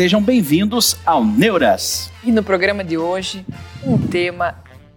[0.00, 2.10] Sejam bem-vindos ao Neuras.
[2.24, 3.44] E no programa de hoje,
[3.84, 4.54] um tema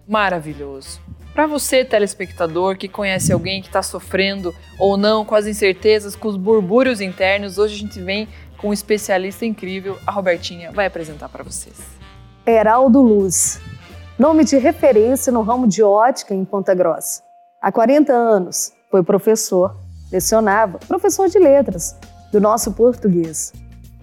[0.08, 0.98] maravilhoso.
[1.34, 6.28] Para você, telespectador, que conhece alguém que está sofrendo ou não com as incertezas, com
[6.28, 11.28] os burbúrios internos, hoje a gente vem com um especialista incrível, a Robertinha vai apresentar
[11.28, 11.76] para vocês.
[12.46, 13.60] Heraldo Luz,
[14.18, 17.22] nome de referência no ramo de ótica em Ponta Grossa.
[17.60, 19.76] Há 40 anos foi professor,
[20.10, 21.94] lecionava, professor de letras,
[22.32, 23.52] do nosso português.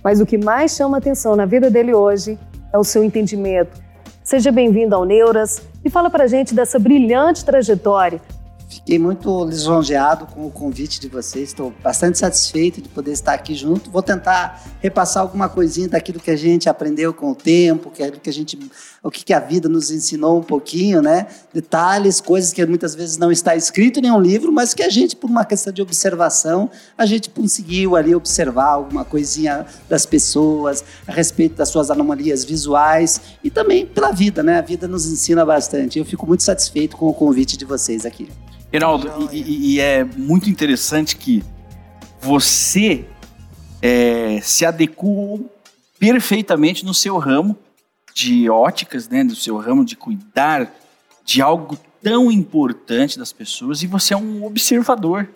[0.03, 2.37] Mas o que mais chama atenção na vida dele hoje
[2.73, 3.79] é o seu entendimento.
[4.23, 8.21] Seja bem-vindo ao Neuras e fala pra gente dessa brilhante trajetória
[8.71, 13.53] Fiquei muito lisonjeado com o convite de vocês, estou bastante satisfeito de poder estar aqui
[13.53, 13.91] junto.
[13.91, 18.33] Vou tentar repassar alguma coisinha daquilo que a gente aprendeu com o tempo, que a
[18.33, 18.57] gente,
[19.03, 21.25] o que a vida nos ensinou um pouquinho, né?
[21.51, 25.15] Detalhes, coisas que muitas vezes não está escrito em nenhum livro, mas que a gente,
[25.15, 31.11] por uma questão de observação, a gente conseguiu ali observar alguma coisinha das pessoas, a
[31.11, 34.59] respeito das suas anomalias visuais e também pela vida, né?
[34.59, 35.97] A vida nos ensina bastante.
[35.97, 38.29] Eu fico muito satisfeito com o convite de vocês aqui.
[38.71, 41.43] Heraldo, e, e, é muito interessante que
[42.21, 43.03] você
[43.81, 45.49] é, se adequou
[45.99, 47.57] perfeitamente no seu ramo
[48.13, 50.71] de óticas, né, no seu ramo de cuidar
[51.23, 55.29] de algo tão importante das pessoas e você é um observador.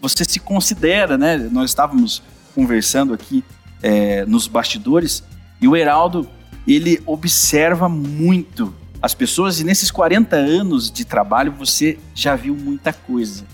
[0.00, 1.36] Você se considera, né?
[1.36, 2.22] Nós estávamos
[2.54, 3.44] conversando aqui
[3.82, 5.22] é, nos bastidores
[5.60, 6.28] e o Heraldo
[6.66, 12.92] ele observa muito as pessoas e nesses 40 anos de trabalho você já viu muita
[12.92, 13.44] coisa,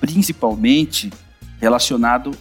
[0.00, 1.10] principalmente
[1.60, 2.32] relacionado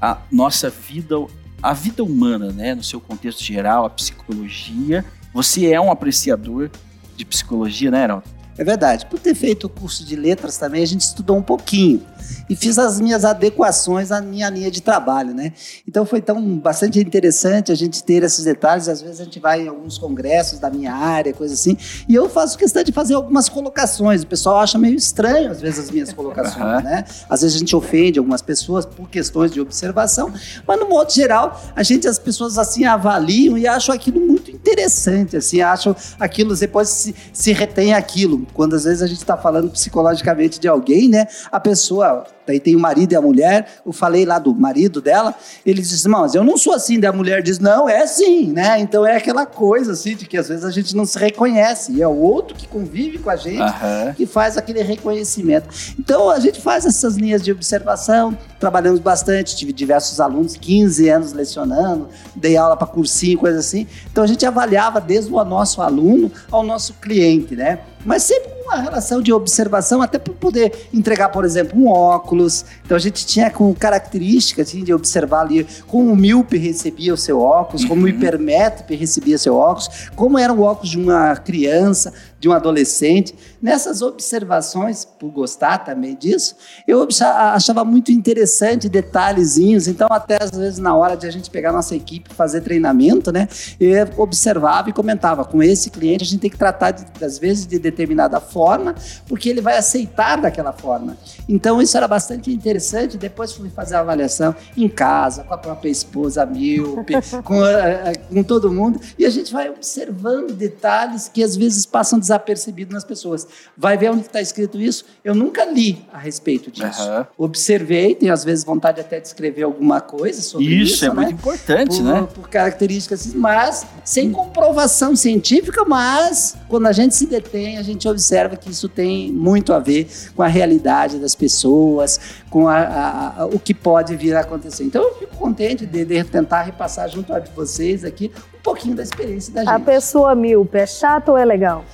[0.00, 1.16] à nossa vida,
[1.62, 5.04] à vida humana, né, no seu contexto geral, a psicologia.
[5.32, 6.70] Você é um apreciador
[7.16, 8.24] de psicologia, né, Heraldo?
[8.58, 9.06] É verdade.
[9.06, 12.02] Por ter feito o curso de letras também, a gente estudou um pouquinho
[12.48, 15.52] e fiz as minhas adequações à minha linha de trabalho, né?
[15.86, 18.88] Então foi tão bastante interessante a gente ter esses detalhes.
[18.88, 21.76] Às vezes a gente vai em alguns congressos da minha área, coisa assim,
[22.08, 24.22] e eu faço questão de fazer algumas colocações.
[24.22, 27.04] O pessoal acha meio estranho às vezes as minhas colocações, né?
[27.28, 30.32] Às vezes a gente ofende algumas pessoas por questões de observação,
[30.66, 35.36] mas no modo geral, a gente as pessoas assim avaliam e acham aquilo muito interessante,
[35.36, 39.70] assim, acham aquilo depois se, se retém aquilo quando às vezes a gente está falando
[39.70, 41.26] psicologicamente de alguém, né?
[41.50, 42.35] A pessoa out.
[42.46, 43.80] Daí tem o marido e a mulher.
[43.84, 45.34] Eu falei lá do marido dela.
[45.64, 47.00] Ele disse, mas eu não sou assim.
[47.00, 48.78] Daí a mulher diz, não, é assim, né?
[48.78, 51.92] Então é aquela coisa assim de que às vezes a gente não se reconhece.
[51.92, 54.14] E é o outro que convive com a gente uhum.
[54.14, 55.68] que faz aquele reconhecimento.
[55.98, 58.36] Então a gente faz essas linhas de observação.
[58.60, 59.56] Trabalhamos bastante.
[59.56, 62.08] Tive diversos alunos, 15 anos lecionando.
[62.34, 63.86] Dei aula para cursinho, coisa assim.
[64.10, 67.80] Então a gente avaliava desde o nosso aluno ao nosso cliente, né?
[68.04, 72.35] Mas sempre uma relação de observação, até para poder entregar, por exemplo, um óculos.
[72.84, 77.16] Então a gente tinha com característica assim, de observar ali como o míope recebia o
[77.16, 78.08] seu óculos, como o uhum.
[78.08, 83.34] hipermétrope recebia seu óculos, como era o óculos de uma criança, de um adolescente.
[83.60, 86.54] Nessas observações, por gostar também disso,
[86.86, 89.88] eu achava muito interessante detalhezinhos.
[89.88, 93.48] Então, até às vezes, na hora de a gente pegar nossa equipe fazer treinamento, né,
[93.80, 97.66] eu observava e comentava: com esse cliente a gente tem que tratar, de, às vezes,
[97.66, 98.94] de determinada forma,
[99.26, 101.16] porque ele vai aceitar daquela forma.
[101.48, 103.16] Então, isso era bastante interessante.
[103.16, 108.42] Depois fui fazer a avaliação em casa, com a própria esposa míope, com, a, com
[108.42, 113.46] todo mundo, e a gente vai observando detalhes que às vezes passam desapercebido nas pessoas.
[113.76, 115.04] Vai ver onde está escrito isso?
[115.24, 117.02] Eu nunca li a respeito disso.
[117.02, 117.24] Uhum.
[117.38, 120.94] Observei, tenho às vezes vontade até de escrever alguma coisa sobre isso.
[120.94, 121.14] Isso é né?
[121.14, 122.28] muito importante, por, né?
[122.34, 128.56] Por características, mas sem comprovação científica, mas quando a gente se detém, a gente observa
[128.56, 133.46] que isso tem muito a ver com a realidade das pessoas, com a, a, a,
[133.46, 134.84] o que pode vir a acontecer.
[134.84, 139.02] Então eu fico contente de, de tentar repassar junto a vocês aqui um pouquinho da
[139.02, 139.70] experiência da gente.
[139.70, 141.84] A pessoa míope é chato ou é legal?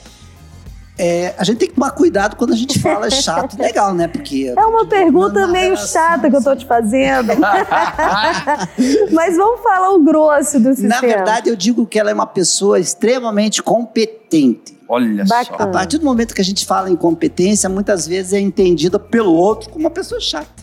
[1.05, 4.07] É, a gente tem que tomar cuidado quando a gente fala chato e legal, né?
[4.07, 4.55] Porque.
[4.57, 7.33] É uma pergunta meio chata que eu tô te fazendo.
[9.11, 10.95] Mas vamos falar o grosso do sistema.
[10.95, 14.79] Na verdade, eu digo que ela é uma pessoa extremamente competente.
[14.89, 15.59] Olha Bacana.
[15.59, 15.65] só.
[15.65, 19.33] A partir do momento que a gente fala em competência, muitas vezes é entendida pelo
[19.33, 20.63] outro como uma pessoa chata.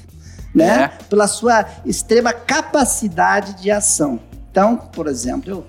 [0.56, 0.84] Né?
[0.84, 0.88] É.
[1.10, 4.22] Pela sua extrema capacidade de ação.
[4.50, 5.66] Então, por exemplo, eu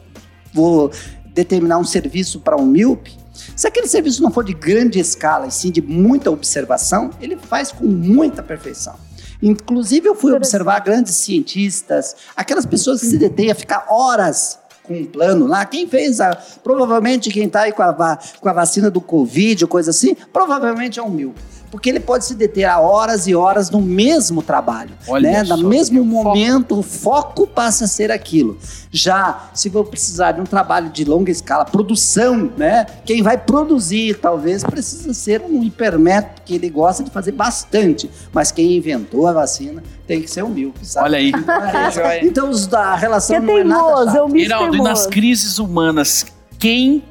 [0.55, 0.93] vou
[1.35, 3.19] determinar um serviço para um míope,
[3.57, 7.73] se aquele serviço não for de grande escala e sim de muita observação, ele faz
[7.73, 8.95] com muita perfeição.
[9.43, 14.95] Inclusive, eu fui observar grandes cientistas, aquelas pessoas que se detêm a ficar horas com
[14.95, 15.65] um plano lá.
[15.65, 16.35] Quem fez a.
[16.63, 20.99] Provavelmente quem está aí com a, com a vacina do Covid ou coisa assim, provavelmente
[20.99, 21.35] é um mil.
[21.71, 24.91] Porque ele pode se deter a horas e horas no mesmo trabalho.
[25.07, 25.45] Olha né?
[25.45, 26.29] só, No mesmo o foco.
[26.29, 28.59] momento, o foco passa a ser aquilo.
[28.91, 32.85] Já, se for precisar de um trabalho de longa escala, produção, né?
[33.05, 38.11] Quem vai produzir, talvez, precisa ser um hipermétodo, que ele gosta de fazer bastante.
[38.33, 41.07] Mas quem inventou a vacina tem que ser humilde, sabe?
[41.07, 41.33] Olha aí.
[41.95, 42.27] joia.
[42.27, 44.19] Então, os da relação Que não é nada teimoso, chata.
[44.19, 46.27] eu me Iraldo, e nas crises humanas,
[46.59, 47.05] quem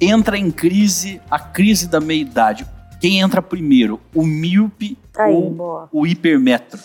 [0.00, 2.66] entra em crise, a crise da meia-idade?
[3.00, 4.00] Quem entra primeiro?
[4.14, 5.88] O míope Aí, ou boa.
[5.92, 6.78] o hipermetro?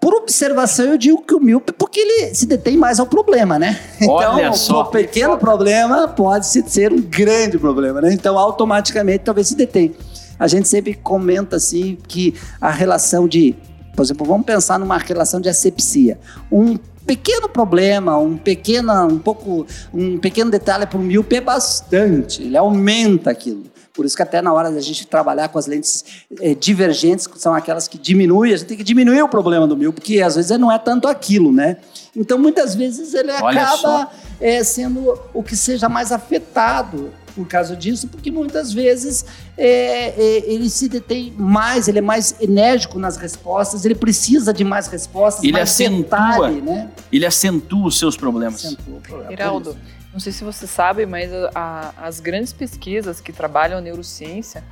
[0.00, 3.80] Por observação, eu digo que o míope, porque ele se detém mais ao problema, né?
[4.06, 4.82] Olha então, só.
[4.82, 8.12] um pequeno problema pode se- ser um grande problema, né?
[8.12, 9.94] Então, automaticamente, talvez se detém.
[10.38, 13.54] A gente sempre comenta, assim, que a relação de...
[13.96, 16.18] Por exemplo, vamos pensar numa relação de asepsia.
[16.52, 16.76] Um
[17.06, 22.42] pequeno problema, um pequeno, um pouco, um pequeno detalhe para o míope é bastante.
[22.42, 23.62] Ele aumenta aquilo.
[23.94, 26.04] Por isso que até na hora da gente trabalhar com as lentes
[26.40, 29.76] eh, divergentes, que são aquelas que diminuem, a gente tem que diminuir o problema do
[29.76, 31.76] míope, porque às vezes não é tanto aquilo, né?
[32.16, 34.10] Então, muitas vezes ele Olha acaba
[34.40, 39.24] eh, sendo o que seja mais afetado por causa disso, porque muitas vezes
[39.56, 44.64] eh, eh, ele se detém mais, ele é mais enérgico nas respostas, ele precisa de
[44.64, 46.02] mais respostas, Ele mais acentua.
[46.02, 46.90] detalhe, né?
[47.12, 48.64] Ele acentua os seus problemas.
[48.64, 49.32] Acentua o problema.
[49.32, 49.76] Iraldo,
[50.14, 54.62] não sei se você sabe, mas a- a- as grandes pesquisas que trabalham a neurociência,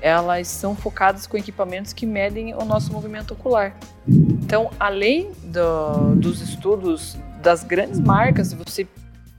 [0.00, 3.74] elas são focadas com equipamentos que medem o nosso movimento ocular.
[4.06, 8.86] Então, além do- dos estudos das grandes marcas, você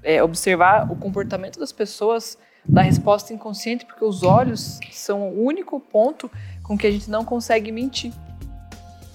[0.03, 5.79] é, observar o comportamento das pessoas da resposta inconsciente, porque os olhos são o único
[5.79, 6.29] ponto
[6.63, 8.13] com que a gente não consegue mentir.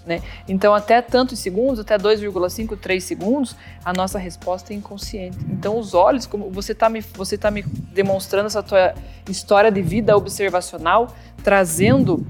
[0.05, 0.21] Né?
[0.49, 3.55] Então, até tantos segundos, até 2,5, 3 segundos,
[3.85, 5.39] a nossa resposta é inconsciente.
[5.49, 8.95] Então, os olhos, como você está me, você tá me demonstrando essa tua
[9.31, 11.15] história de vida observacional,
[11.45, 12.27] trazendo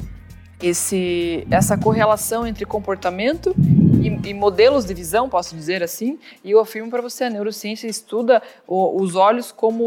[0.61, 3.55] esse, essa correlação entre comportamento
[4.01, 7.89] e, e modelos de visão, posso dizer assim, e eu afirmo para você, a neurociência
[7.89, 9.85] estuda o- os olhos como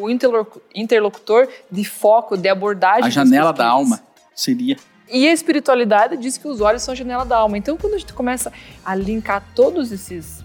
[0.00, 3.04] o interlocu- interlocutor de foco, de abordagem.
[3.04, 4.00] A janela da alma
[4.34, 4.76] seria.
[5.10, 7.58] E a espiritualidade diz que os olhos são a janela da alma.
[7.58, 8.52] Então, quando a gente começa
[8.84, 10.42] a linkar todos esses,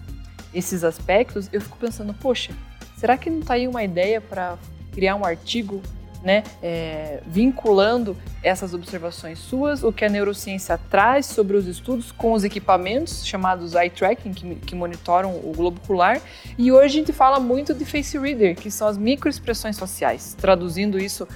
[0.52, 2.52] esses aspectos, eu fico pensando, poxa,
[2.96, 4.58] será que não está aí uma ideia para
[4.92, 5.82] criar um artigo,
[6.22, 12.32] né, é, vinculando essas observações suas, o que a neurociência traz sobre os estudos com
[12.32, 16.20] os equipamentos chamados eye tracking, que, que monitoram o globo ocular.
[16.58, 20.34] E hoje a gente fala muito de face reader, que são as microexpressões faciais.
[20.34, 21.26] Traduzindo isso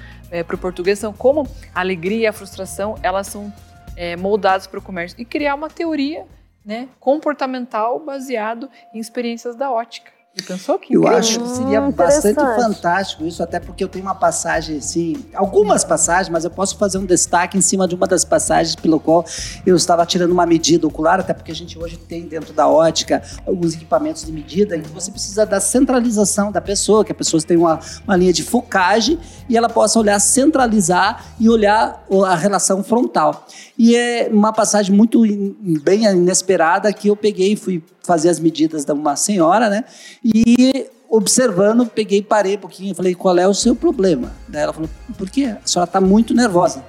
[0.42, 3.52] para o português, são como a alegria e a frustração, elas são
[3.96, 5.20] é, moldadas para o comércio.
[5.20, 6.26] E criar uma teoria
[6.64, 10.10] né, comportamental baseado em experiências da ótica.
[10.42, 14.16] Pensou que Eu acho que seria Hum, bastante fantástico isso, até porque eu tenho uma
[14.16, 18.25] passagem, assim, algumas passagens, mas eu posso fazer um destaque em cima de uma das
[18.25, 19.25] passagens pelo qual
[19.64, 23.22] eu estava tirando uma medida ocular, até porque a gente hoje tem dentro da ótica
[23.46, 27.40] alguns equipamentos de medida em que você precisa da centralização da pessoa, que a pessoa
[27.40, 32.82] tem uma, uma linha de focagem e ela possa olhar, centralizar e olhar a relação
[32.82, 33.46] frontal.
[33.78, 38.39] E é uma passagem muito in- bem inesperada que eu peguei e fui fazer as
[38.39, 39.84] medidas de uma senhora, né?
[40.23, 44.32] E observando, peguei, parei um pouquinho e falei, qual é o seu problema?
[44.49, 45.56] Daí ela falou, por quê?
[45.63, 46.84] A senhora está muito nervosa.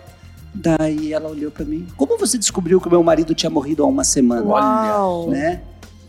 [0.54, 3.88] Daí ela olhou para mim, como você descobriu que o meu marido tinha morrido há
[3.88, 4.46] uma semana?
[4.46, 5.30] Uau.
[5.30, 5.62] né?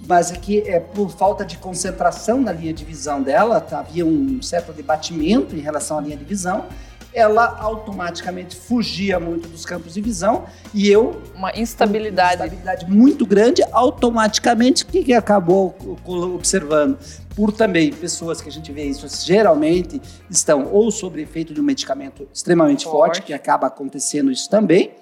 [0.06, 3.80] Mas aqui é por falta de concentração na linha de visão dela, tá?
[3.80, 6.66] havia um certo debatimento em relação à linha de visão.
[7.12, 10.44] Ela automaticamente fugia muito dos campos de visão
[10.74, 12.34] e eu Uma instabilidade.
[12.42, 15.74] instabilidade muito grande, automaticamente o que, que acabou
[16.06, 16.98] observando?
[17.34, 21.64] Por também pessoas que a gente vê isso geralmente estão ou sob efeito de um
[21.64, 23.22] medicamento extremamente forte, Forte.
[23.22, 24.92] que acaba acontecendo isso também,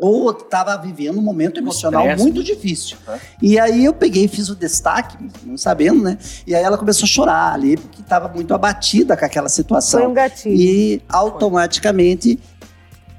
[0.00, 2.96] ou estava vivendo um momento emocional estresse, muito difícil.
[3.06, 3.18] É.
[3.42, 6.16] E aí eu peguei e fiz o destaque, não sabendo, né?
[6.46, 10.00] E aí ela começou a chorar ali, porque estava muito abatida com aquela situação.
[10.00, 10.54] Foi um gatilho.
[10.54, 12.40] E automaticamente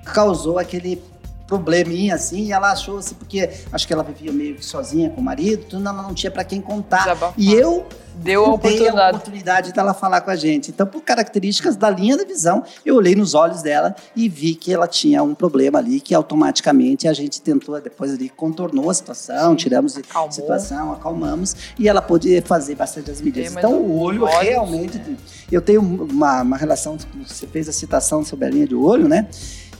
[0.05, 1.01] causou aquele
[1.45, 5.19] probleminha assim, e ela achou assim, porque acho que ela vivia meio que sozinha com
[5.19, 6.99] o marido, tudo, ela não tinha para quem contar.
[6.99, 7.33] Desabafar.
[7.37, 7.85] E eu
[8.21, 9.15] Deu a dei a oportunidade.
[9.17, 10.69] oportunidade dela falar com a gente.
[10.71, 14.73] Então, por características da linha da visão, eu olhei nos olhos dela e vi que
[14.73, 19.55] ela tinha um problema ali, que automaticamente a gente tentou, depois ali, contornou a situação,
[19.55, 23.53] tiramos a situação, acalmamos, e ela pôde fazer bastante as medidas.
[23.55, 25.01] Então, o- olho olhos, realmente...
[25.51, 26.97] Eu tenho uma, uma relação,
[27.27, 29.27] você fez a citação sobre a linha de olho, né?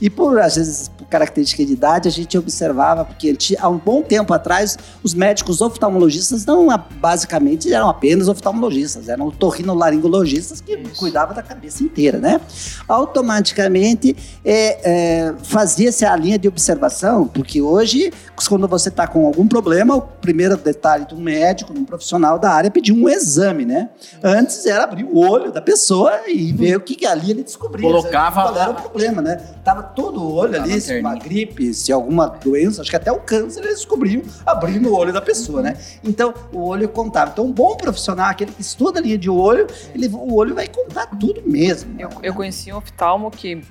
[0.02, 4.02] E por, às vezes, por característica de idade, a gente observava, porque há um bom
[4.02, 6.66] tempo atrás, os médicos oftalmologistas não
[6.96, 10.96] basicamente eram apenas oftalmologistas, eram torrinolaringologistas que Isso.
[10.96, 12.40] cuidavam da cabeça inteira, né?
[12.88, 18.12] Automaticamente é, é, fazia-se a linha de observação, porque hoje,
[18.48, 22.40] quando você está com algum problema, o primeiro detalhe de um médico, de um profissional
[22.40, 23.88] da área, é pedir um exame, né?
[24.20, 27.88] Antes era abrir o olho da pessoa e ver o que, que ali ele descobria.
[27.88, 28.42] Colocava.
[28.42, 29.36] Qual era o problema, né?
[29.62, 33.20] Tava todo o olho ali, se uma gripe, se alguma doença, acho que até o
[33.20, 35.76] câncer eles descobriam abrindo o olho da pessoa, né?
[36.04, 37.30] Então, o olho contava.
[37.30, 40.68] Então, um bom profissional, aquele que estuda a linha de olho, ele, o olho vai
[40.68, 41.94] contar tudo mesmo.
[41.98, 43.62] Eu, eu conheci um oftalmo que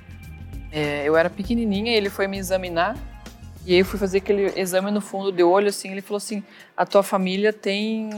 [0.70, 2.96] é, eu era pequenininha e ele foi me examinar
[3.64, 6.42] e aí eu fui fazer aquele exame no fundo de olho, assim, ele falou assim,
[6.76, 8.10] a tua família tem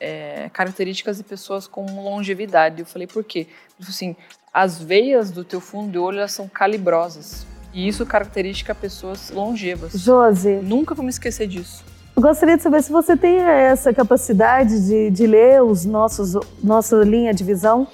[0.00, 2.80] é, características de pessoas com longevidade.
[2.80, 3.40] Eu falei, por quê?
[3.40, 3.48] Ele
[3.80, 4.16] falou assim,
[4.52, 7.46] as veias do teu fundo de olho, elas são calibrosas.
[7.72, 9.92] E isso caracteriza pessoas longevas.
[9.92, 10.60] Josi.
[10.62, 11.84] Nunca vou me esquecer disso.
[12.16, 16.32] Eu gostaria de saber se você tem essa capacidade de, de ler os nossos,
[16.64, 17.86] nossa linha de visão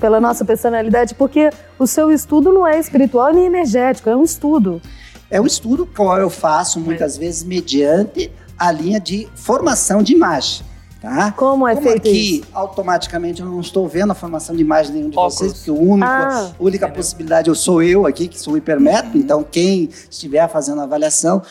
[0.00, 4.82] pela nossa personalidade, porque o seu estudo não é espiritual nem energético, é um estudo.
[5.30, 10.66] É um estudo que eu faço muitas vezes mediante a linha de formação de imagem.
[11.02, 11.32] Tá?
[11.32, 12.46] Como é Como feito aqui, isso?
[12.54, 15.34] automaticamente, eu não estou vendo a formação de imagem nenhum de Óculos.
[15.34, 19.16] vocês, porque o único, ah, a única possibilidade eu sou eu aqui, que sou hipermétrico,
[19.16, 19.24] uhum.
[19.24, 21.42] então quem estiver fazendo a avaliação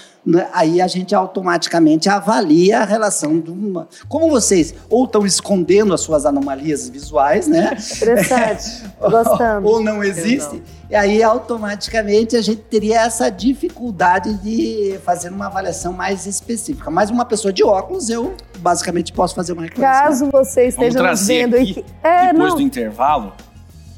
[0.54, 3.88] aí a gente automaticamente avalia a relação de uma.
[4.08, 7.78] Como vocês ou estão escondendo as suas anomalias visuais, né?
[7.96, 9.68] Interessante, gostando.
[9.68, 15.92] ou não existe, e aí automaticamente a gente teria essa dificuldade de fazer uma avaliação
[15.94, 16.92] mais específica.
[16.92, 20.06] Mas uma pessoa de óculos, eu basicamente posso fazer uma reclamação.
[20.06, 22.58] Caso você esteja nos vendo aqui, é, depois não.
[22.58, 23.34] do intervalo,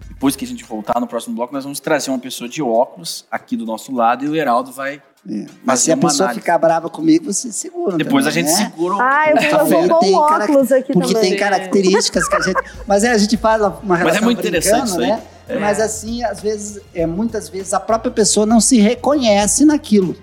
[0.08, 3.26] depois que a gente voltar no próximo bloco, nós vamos trazer uma pessoa de óculos
[3.30, 5.46] aqui do nosso lado e o Heraldo vai é.
[5.64, 6.42] Mas se a pessoa análise.
[6.42, 7.96] ficar brava comigo, você segura.
[7.98, 8.66] Depois também, a gente né?
[8.66, 8.96] segura.
[9.00, 11.30] Ah, eu vou com tem óculos aqui Porque também.
[11.30, 12.62] tem características que a gente.
[12.86, 14.06] Mas é, a gente faz uma relação.
[14.06, 15.08] Mas é muito interessante isso aí.
[15.08, 15.24] Né?
[15.48, 15.60] É.
[15.60, 20.16] Mas assim, às vezes, é, muitas vezes a própria pessoa não se reconhece naquilo.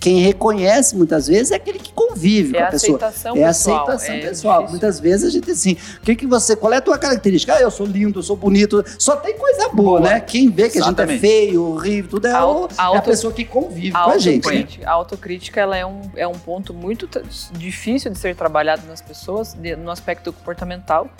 [0.00, 2.96] Quem reconhece muitas vezes é aquele que convive é com a pessoa.
[2.98, 4.56] Aceitação é pessoal, aceitação é pessoal.
[4.58, 4.70] Difícil.
[4.70, 7.54] Muitas vezes a gente assim, o que, que você, qual é a tua característica?
[7.54, 8.84] Ah, eu sou lindo, eu sou bonito.
[8.98, 10.00] Só tem coisa boa, boa.
[10.00, 10.20] né?
[10.20, 11.10] Quem vê que Exatamente.
[11.10, 13.98] a gente é feio, horrível, tudo é, a, o, é a pessoa que convive com
[13.98, 14.80] a gente.
[14.80, 14.86] Né?
[14.86, 17.08] A autocrítica ela é, um, é um ponto muito
[17.52, 21.10] difícil de ser trabalhado nas pessoas, de, no aspecto comportamental,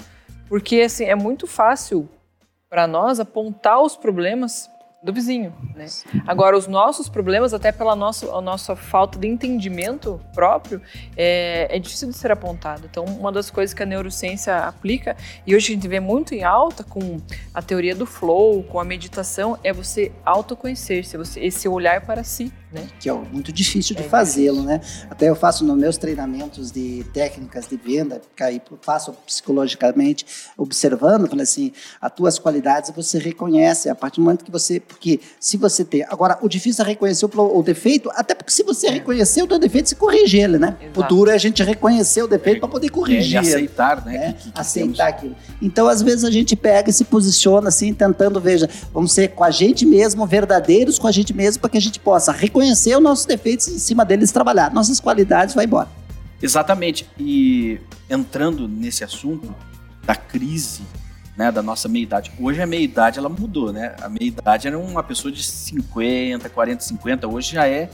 [0.48, 2.08] porque assim, é muito fácil
[2.70, 4.68] para nós apontar os problemas
[5.00, 5.86] do vizinho, né?
[6.26, 10.82] Agora, os nossos problemas, até pela nossa, a nossa falta de entendimento próprio,
[11.16, 12.88] é, é, difícil de ser apontado.
[12.90, 16.42] Então, uma das coisas que a neurociência aplica, e hoje a gente vê muito em
[16.42, 17.18] alta com
[17.54, 22.86] a teoria do flow, com a meditação, é você autoconhecer-se, esse olhar para si, né?
[23.00, 24.80] Que é muito difícil de é fazê-lo, né?
[25.10, 31.42] Até eu faço nos meus treinamentos de técnicas de venda, aí faço psicologicamente, observando, falei
[31.42, 35.84] assim, as tuas qualidades você reconhece a partir do momento que você, porque se você
[35.84, 38.90] tem, agora o difícil é reconhecer o, o defeito, até porque se você é.
[38.90, 40.76] reconhecer o teu defeito, você corrige ele, né?
[40.80, 41.00] Exato.
[41.00, 43.36] O duro é a gente reconhecer o defeito para poder corrigir.
[43.36, 44.16] É, aceitar, né?
[44.16, 45.00] É, que, que aceitar temos.
[45.00, 45.36] aquilo.
[45.62, 49.44] Então, às vezes a gente pega e se posiciona assim, tentando, veja, vamos ser com
[49.44, 52.96] a gente mesmo, verdadeiros com a gente mesmo, para que a gente possa reconhecer reconhecer
[52.96, 54.72] os nossos defeitos e em cima deles trabalhar.
[54.72, 55.88] Nossas qualidades vai embora.
[56.42, 57.08] Exatamente.
[57.18, 59.54] E entrando nesse assunto
[60.04, 60.82] da crise
[61.36, 62.32] né, da nossa meia-idade.
[62.40, 63.94] Hoje a meia-idade ela mudou, né?
[64.02, 67.28] A meia-idade era uma pessoa de 50, 40, 50.
[67.28, 67.88] Hoje já é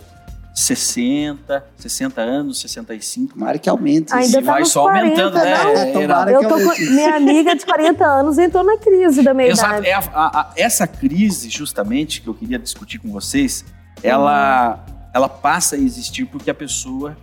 [0.55, 3.35] 60, 60 anos, 65.
[3.35, 4.15] Tomara que aumente.
[4.15, 5.53] Ainda tá vai só 40, aumentando, né?
[5.75, 9.87] É, eu tô com, minha amiga de 40 anos entrou na crise da meia-idade.
[9.89, 13.63] É a, a, a, essa crise, justamente, que eu queria discutir com vocês,
[14.05, 14.85] ela,
[15.15, 17.17] ela passa a existir porque a pessoa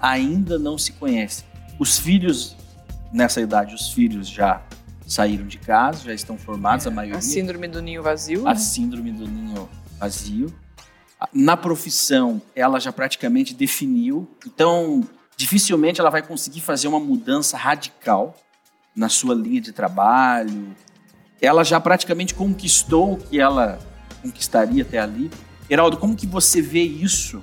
[0.00, 1.44] ainda não se conhece.
[1.78, 2.56] Os filhos,
[3.12, 4.62] nessa idade, os filhos já
[5.04, 7.18] saíram de casa, já estão formados, é, a maioria.
[7.18, 8.46] A síndrome do ninho vazio.
[8.46, 8.56] A né?
[8.56, 9.68] síndrome do ninho
[9.98, 10.54] vazio.
[11.32, 14.30] Na profissão, ela já praticamente definiu.
[14.46, 15.02] Então,
[15.36, 18.36] dificilmente ela vai conseguir fazer uma mudança radical
[18.94, 20.76] na sua linha de trabalho.
[21.42, 23.80] Ela já praticamente conquistou o que ela
[24.22, 25.30] conquistaria até ali.
[25.70, 27.40] Heraldo, como que você vê isso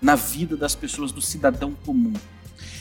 [0.00, 2.14] na vida das pessoas, do cidadão comum,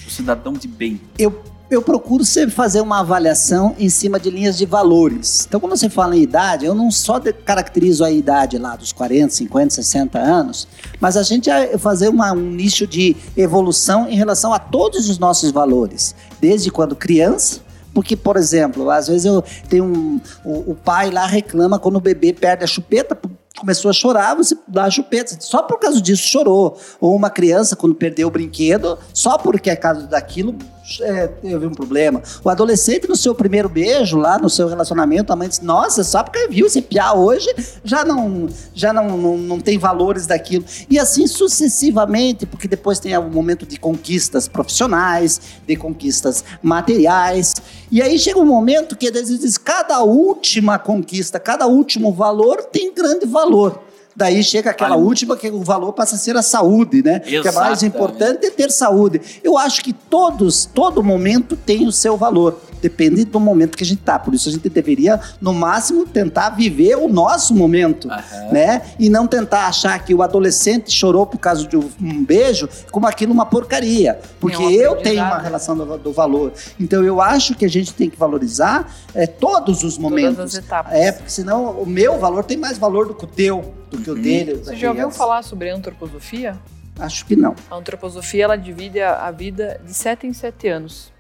[0.05, 1.01] do cidadão de bem?
[1.19, 5.45] Eu, eu procuro sempre fazer uma avaliação em cima de linhas de valores.
[5.45, 9.33] Então, quando você fala em idade, eu não só caracterizo a idade lá dos 40,
[9.33, 10.65] 50, 60 anos,
[11.01, 15.19] mas a gente vai fazer uma, um nicho de evolução em relação a todos os
[15.19, 16.15] nossos valores.
[16.39, 17.59] Desde quando criança,
[17.93, 21.99] porque, por exemplo, às vezes eu tenho um, o, o pai lá reclama quando o
[21.99, 23.19] bebê perde a chupeta,
[23.59, 25.35] começou a chorar, você dá chupeta.
[25.39, 26.79] Só por causa disso chorou.
[26.99, 30.55] Ou uma criança, quando perdeu o brinquedo, só porque é causa daquilo,
[31.01, 32.21] é, teve um problema.
[32.43, 36.23] O adolescente, no seu primeiro beijo, lá no seu relacionamento, a mãe disse: Nossa, só
[36.23, 37.47] porque viu esse piá hoje,
[37.83, 40.63] já não, já não, não, não tem valores daquilo.
[40.89, 47.55] E assim sucessivamente, porque depois tem o momento de conquistas profissionais, de conquistas materiais.
[47.91, 52.93] E aí chega um momento que, às vezes, cada última conquista, cada último valor tem
[52.93, 53.79] grande valor valor.
[54.17, 57.17] Daí chega aquela última que o valor passa a ser a saúde, né?
[57.17, 57.41] Exatamente.
[57.43, 59.21] Que é mais importante é ter saúde.
[59.43, 62.59] Eu acho que todos, todo momento tem o seu valor.
[62.81, 64.17] Depende do momento que a gente tá.
[64.17, 68.51] Por isso a gente deveria, no máximo, tentar viver o nosso momento, uhum.
[68.51, 68.81] né?
[68.97, 73.31] E não tentar achar que o adolescente chorou por causa de um beijo como aquilo
[73.31, 74.19] uma porcaria.
[74.39, 76.53] Porque é eu tenho uma relação do, do, valor.
[76.79, 80.37] Então eu acho que a gente tem que valorizar é, todos os momentos.
[80.37, 80.93] Todas as etapas.
[80.93, 84.09] É, porque senão o meu valor tem mais valor do que o teu do que
[84.09, 84.21] o uhum.
[84.21, 84.55] dele.
[84.55, 86.57] Você já ouviu falar sobre antroposofia?
[86.99, 87.55] Acho que não.
[87.69, 91.11] A antroposofia ela divide a, vida de sete em sete anos.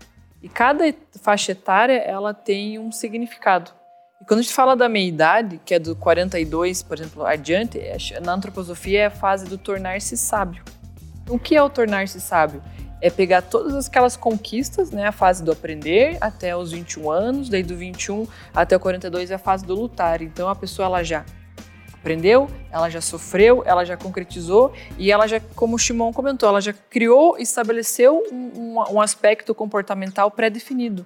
[0.41, 0.83] E cada
[1.21, 3.71] faixa etária ela tem um significado.
[4.21, 7.97] E quando a gente fala da meia-idade, que é do 42, por exemplo, adiante, é,
[8.19, 10.63] na antroposofia é a fase do tornar-se sábio.
[11.29, 12.61] O que é o tornar-se sábio?
[12.99, 17.61] É pegar todas aquelas conquistas, né, a fase do aprender até os 21 anos, daí
[17.61, 20.23] do 21 até o 42 é a fase do lutar.
[20.23, 21.23] Então a pessoa ela já
[22.07, 26.61] aprendeu, ela já sofreu, ela já concretizou e ela já, como o Shimon comentou, ela
[26.61, 31.05] já criou, estabeleceu um, um, aspecto comportamental pré-definido.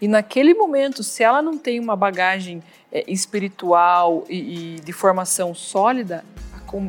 [0.00, 5.54] E naquele momento, se ela não tem uma bagagem é, espiritual e, e, de formação
[5.54, 6.24] sólida,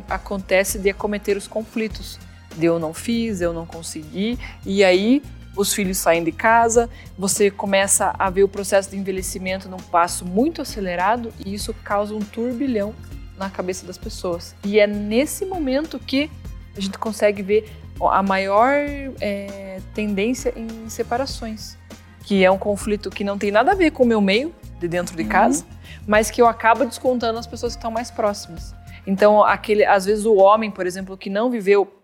[0.10, 2.20] acontece de acometer os conflitos.
[2.58, 5.22] De eu não fiz, eu não consegui, e aí
[5.56, 10.26] os filhos saem de casa, você começa a ver o processo de envelhecimento num passo
[10.26, 12.94] muito acelerado e isso causa um turbilhão
[13.42, 14.56] na cabeça das pessoas.
[14.64, 16.30] E é nesse momento que
[16.76, 17.70] a gente consegue ver
[18.00, 18.74] a maior
[19.20, 21.78] é, tendência em separações,
[22.24, 24.88] que é um conflito que não tem nada a ver com o meu meio de
[24.88, 25.30] dentro de uhum.
[25.30, 25.66] casa,
[26.08, 28.74] mas que eu acabo descontando as pessoas que estão mais próximas.
[29.06, 32.01] Então, aquele, às vezes o homem, por exemplo, que não viveu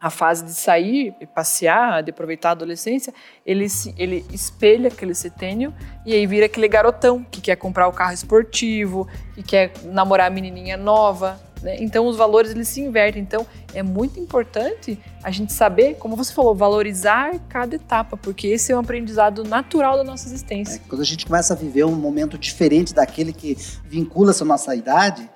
[0.00, 3.12] a fase de sair e passear, de aproveitar a adolescência,
[3.44, 3.66] ele,
[3.98, 5.74] ele espelha aquele setênio
[6.06, 10.30] e aí vira aquele garotão que quer comprar o carro esportivo, que quer namorar a
[10.30, 11.38] menininha nova.
[11.62, 11.76] Né?
[11.80, 13.20] Então os valores eles se invertem.
[13.20, 18.72] Então é muito importante a gente saber, como você falou, valorizar cada etapa, porque esse
[18.72, 20.76] é um aprendizado natural da nossa existência.
[20.76, 24.74] É, quando a gente começa a viver um momento diferente daquele que vincula-se à nossa
[24.74, 25.28] idade,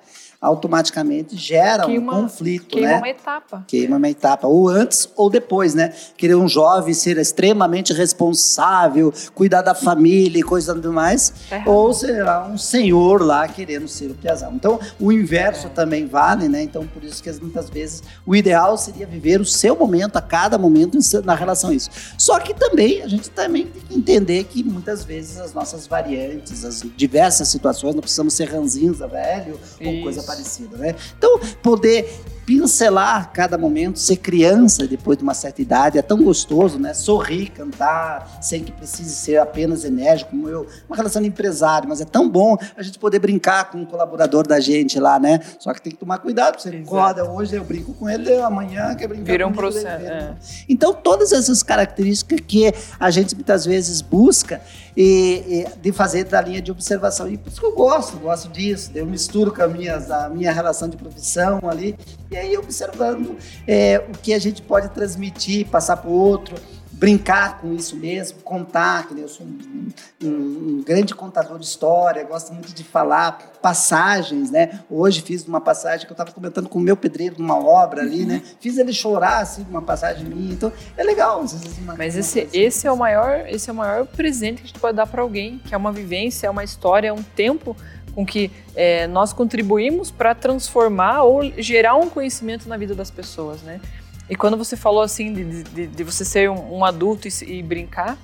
[0.44, 2.98] automaticamente gera queima, um conflito, queima né?
[2.98, 3.64] uma etapa.
[3.66, 5.94] Queima uma etapa, ou antes ou depois, né?
[6.18, 11.62] Querer um jovem ser extremamente responsável, cuidar da família e coisa do mais, é.
[11.66, 14.52] ou será um senhor lá querendo ser o piazão.
[14.54, 15.70] Então, o inverso é.
[15.70, 16.62] também vale, né?
[16.62, 20.58] Então, por isso que muitas vezes o ideal seria viver o seu momento, a cada
[20.58, 21.88] momento na relação a isso.
[22.18, 26.66] Só que também, a gente também tem que entender que muitas vezes as nossas variantes,
[26.66, 29.88] as diversas situações, não precisamos ser ranzinza velho isso.
[29.88, 30.33] ou coisa parecida
[30.76, 30.94] né?
[31.16, 32.12] Então, poder
[32.46, 36.94] pincelar cada momento, ser criança depois de uma certa idade, é tão gostoso, né?
[36.94, 42.00] Sorrir, cantar, sem que precise ser apenas enérgico, como eu, uma relação de empresário, mas
[42.00, 45.40] é tão bom a gente poder brincar com um colaborador da gente lá, né?
[45.58, 49.08] Só que tem que tomar cuidado, você acorda hoje, eu brinco com ele, amanhã quer
[49.08, 49.86] brincar Vira um processo.
[49.86, 50.34] É.
[50.68, 54.60] Então, todas essas características que a gente muitas vezes busca
[54.96, 57.28] e, e, de fazer da linha de observação.
[57.28, 58.90] E por isso que eu gosto, gosto disso.
[58.94, 61.96] Eu misturo com a minha, a minha relação de profissão ali,
[62.34, 66.56] e aí observando é, o que a gente pode transmitir, passar para o outro
[66.96, 69.88] brincar com isso mesmo, contar, que eu sou um,
[70.22, 74.80] um, um, grande contador de história, gosto muito de falar passagens, né?
[74.88, 78.24] Hoje fiz uma passagem que eu estava comentando com o meu pedreiro numa obra ali,
[78.24, 78.40] né?
[78.60, 81.44] Fiz ele chorar assim, uma passagem minha, então é legal.
[81.82, 84.80] Uma, Mas esse, esse é o maior, esse é o maior presente que a gente
[84.80, 87.76] pode dar para alguém, que é uma vivência, é uma história, é um tempo
[88.14, 93.62] com que é, nós contribuímos para transformar ou gerar um conhecimento na vida das pessoas,
[93.62, 93.80] né?
[94.28, 97.62] E quando você falou assim de, de, de você ser um, um adulto e, e,
[97.62, 98.16] brincar,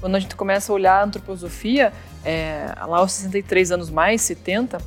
[0.00, 1.92] quando a gente começa a olhar a antroposofia,
[2.24, 4.78] é, lá aos 63 anos mais, 70,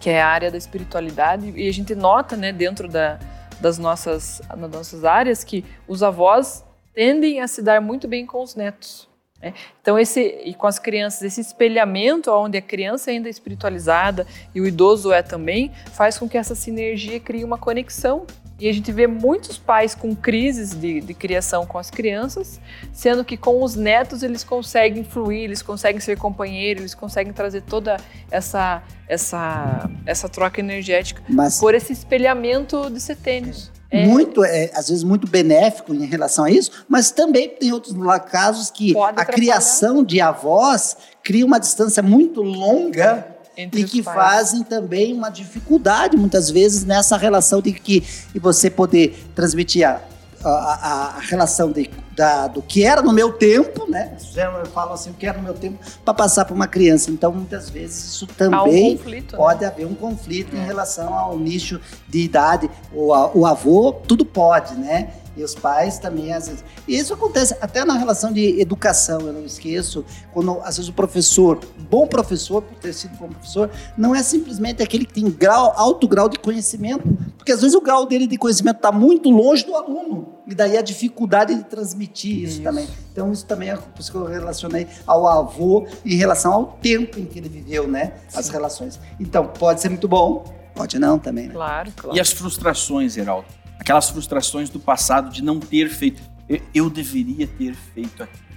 [0.00, 3.18] que é a área da espiritualidade, e a gente nota, né, dentro da,
[3.60, 8.42] das nossas, das nossas áreas, que os avós tendem a se dar muito bem com
[8.42, 9.07] os netos.
[9.40, 9.54] Né?
[9.80, 14.60] Então, esse, e com as crianças, esse espelhamento onde a criança ainda é espiritualizada e
[14.60, 18.26] o idoso é também, faz com que essa sinergia crie uma conexão
[18.60, 22.60] E a gente vê muitos pais com crises de, de criação com as crianças,
[22.92, 27.62] sendo que com os netos eles conseguem fluir, eles conseguem ser companheiros, eles conseguem trazer
[27.62, 27.96] toda
[28.28, 33.70] essa, essa, essa troca energética Mas por esse espelhamento de setênios.
[33.90, 37.94] É, muito, é, às vezes, muito benéfico em relação a isso, mas também tem outros
[38.30, 44.02] casos que Pode a criação de avós cria uma distância muito longa entre e que
[44.02, 44.16] pais.
[44.16, 50.00] fazem também uma dificuldade, muitas vezes, nessa relação de que e você poder transmitir a,
[50.44, 54.16] a, a- relação de, da, do que era no meu tempo, né?
[54.36, 57.10] Eu falo assim, o que era no meu tempo, para passar para uma criança.
[57.10, 59.38] Então, muitas vezes, isso também conflito, né?
[59.38, 62.70] pode haver um conflito em relação ao nicho de idade.
[62.92, 65.10] O, o avô, tudo pode, né?
[65.38, 66.64] E os pais também, às vezes.
[66.86, 70.92] E isso acontece até na relação de educação, eu não esqueço, quando às vezes o
[70.92, 75.72] professor, bom professor, por ter sido bom professor, não é simplesmente aquele que tem grau,
[75.76, 79.64] alto grau de conhecimento, porque às vezes o grau dele de conhecimento está muito longe
[79.64, 80.38] do aluno.
[80.48, 82.62] E daí a dificuldade de transmitir isso, Isso.
[82.62, 82.88] também.
[83.12, 87.20] Então, isso também é por isso que eu relacionei ao avô em relação ao tempo
[87.20, 88.14] em que ele viveu, né?
[88.34, 88.98] As relações.
[89.20, 91.52] Então, pode ser muito bom, pode não também, né?
[91.54, 92.16] Claro, claro.
[92.16, 93.46] E as frustrações, Heraldo?
[93.78, 96.22] Aquelas frustrações do passado de não ter feito.
[96.48, 98.48] Eu, eu deveria ter feito aquilo.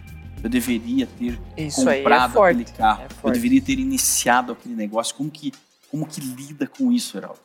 [0.43, 2.61] Eu deveria ter Isso é comprado forte.
[2.61, 3.03] aquele carro.
[3.03, 5.13] é eu deveria ter iniciado aquele negócio.
[5.13, 5.53] Como que,
[5.89, 7.39] como que lida com isso, Heraldo?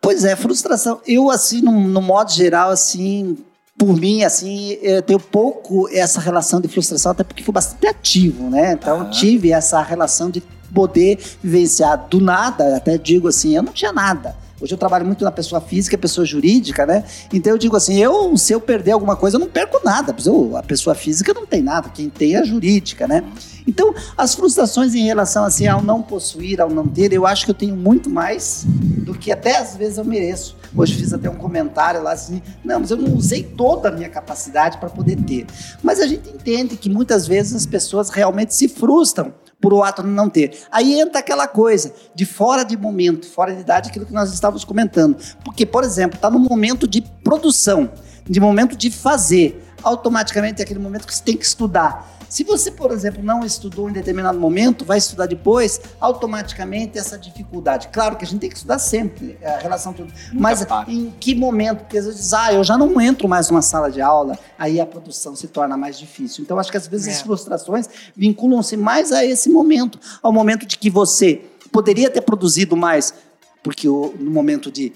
[0.00, 1.00] Pois é, frustração.
[1.04, 3.36] Eu, assim, no, no modo geral, assim,
[3.76, 8.48] por mim, assim, eu tenho pouco essa relação de frustração, até porque fui bastante ativo,
[8.48, 8.72] né?
[8.72, 9.10] Então, Aham.
[9.10, 10.40] tive essa relação de
[10.72, 14.36] poder vivenciar do nada, até digo assim, eu não tinha nada.
[14.60, 17.04] Hoje eu trabalho muito na pessoa física, pessoa jurídica, né?
[17.32, 20.14] Então eu digo assim, eu, se eu perder alguma coisa, eu não perco nada.
[20.26, 23.22] Eu- a pessoa física não tem nada, quem tem é a jurídica, né?
[23.66, 27.50] Então, as frustrações em relação assim ao não possuir, ao não ter, eu acho que
[27.50, 30.56] eu tenho muito mais do que até às vezes eu mereço.
[30.74, 34.08] Hoje fiz até um comentário lá assim, não, mas eu não usei toda a minha
[34.08, 35.46] capacidade para poder ter.
[35.82, 40.02] Mas a gente entende que muitas vezes as pessoas realmente se frustram por o ato
[40.02, 40.56] não ter.
[40.70, 44.64] Aí entra aquela coisa de fora de momento, fora de idade, aquilo que nós estávamos
[44.64, 45.16] comentando.
[45.44, 47.90] Porque, por exemplo, está no momento de produção,
[48.24, 49.64] de momento de fazer.
[49.82, 52.17] Automaticamente é aquele momento que você tem que estudar.
[52.28, 57.88] Se você, por exemplo, não estudou em determinado momento, vai estudar depois, automaticamente essa dificuldade.
[57.88, 60.12] Claro que a gente tem que estudar sempre, é a relação tudo.
[60.32, 60.90] Mas para.
[60.90, 61.78] em que momento?
[61.80, 64.80] Porque às vezes diz, ah, eu já não entro mais numa sala de aula, aí
[64.80, 66.44] a produção se torna mais difícil.
[66.44, 67.10] Então, acho que às vezes É.
[67.12, 72.76] as frustrações vinculam-se mais a esse momento, ao momento de que você poderia ter produzido
[72.76, 73.14] mais,
[73.62, 74.92] porque no momento de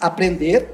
[0.00, 0.68] aprender,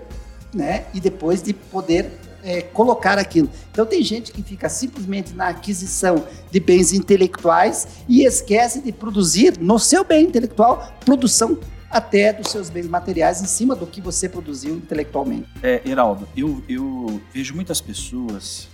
[0.53, 2.11] né, e depois de poder
[2.45, 3.49] é, colocar aquilo.
[3.73, 9.59] Então tem gente que fica simplesmente na aquisição de bens intelectuais e esquece de produzir
[9.59, 11.59] no seu bem intelectual produção
[11.91, 15.49] até dos seus bens materiais em cima do que você produziu intelectualmente.
[15.63, 18.69] É, Heraldo, eu, eu vejo muitas pessoas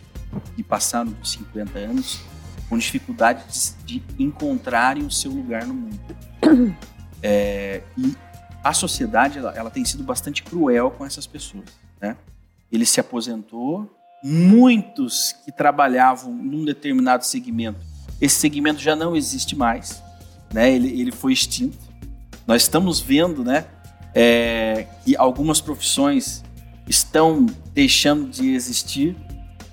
[0.56, 2.20] que passaram dos 50 anos
[2.68, 3.44] com dificuldade
[3.84, 6.00] de, de encontrarem o seu lugar no mundo.
[7.22, 8.16] É, e
[8.64, 11.66] a sociedade ela, ela tem sido bastante cruel com essas pessoas.
[12.00, 12.16] Né?
[12.70, 13.90] Ele se aposentou,
[14.22, 17.80] muitos que trabalhavam num determinado segmento,
[18.20, 20.02] esse segmento já não existe mais,
[20.52, 20.70] né?
[20.70, 21.78] ele, ele foi extinto.
[22.46, 23.64] Nós estamos vendo né,
[24.14, 26.42] é, que algumas profissões
[26.86, 29.16] estão deixando de existir.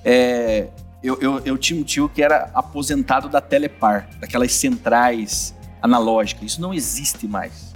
[0.05, 0.67] É,
[1.03, 6.51] eu, eu, eu tinha um tio que era aposentado da Telepar, daquelas centrais analógicas.
[6.51, 7.73] Isso não existe mais.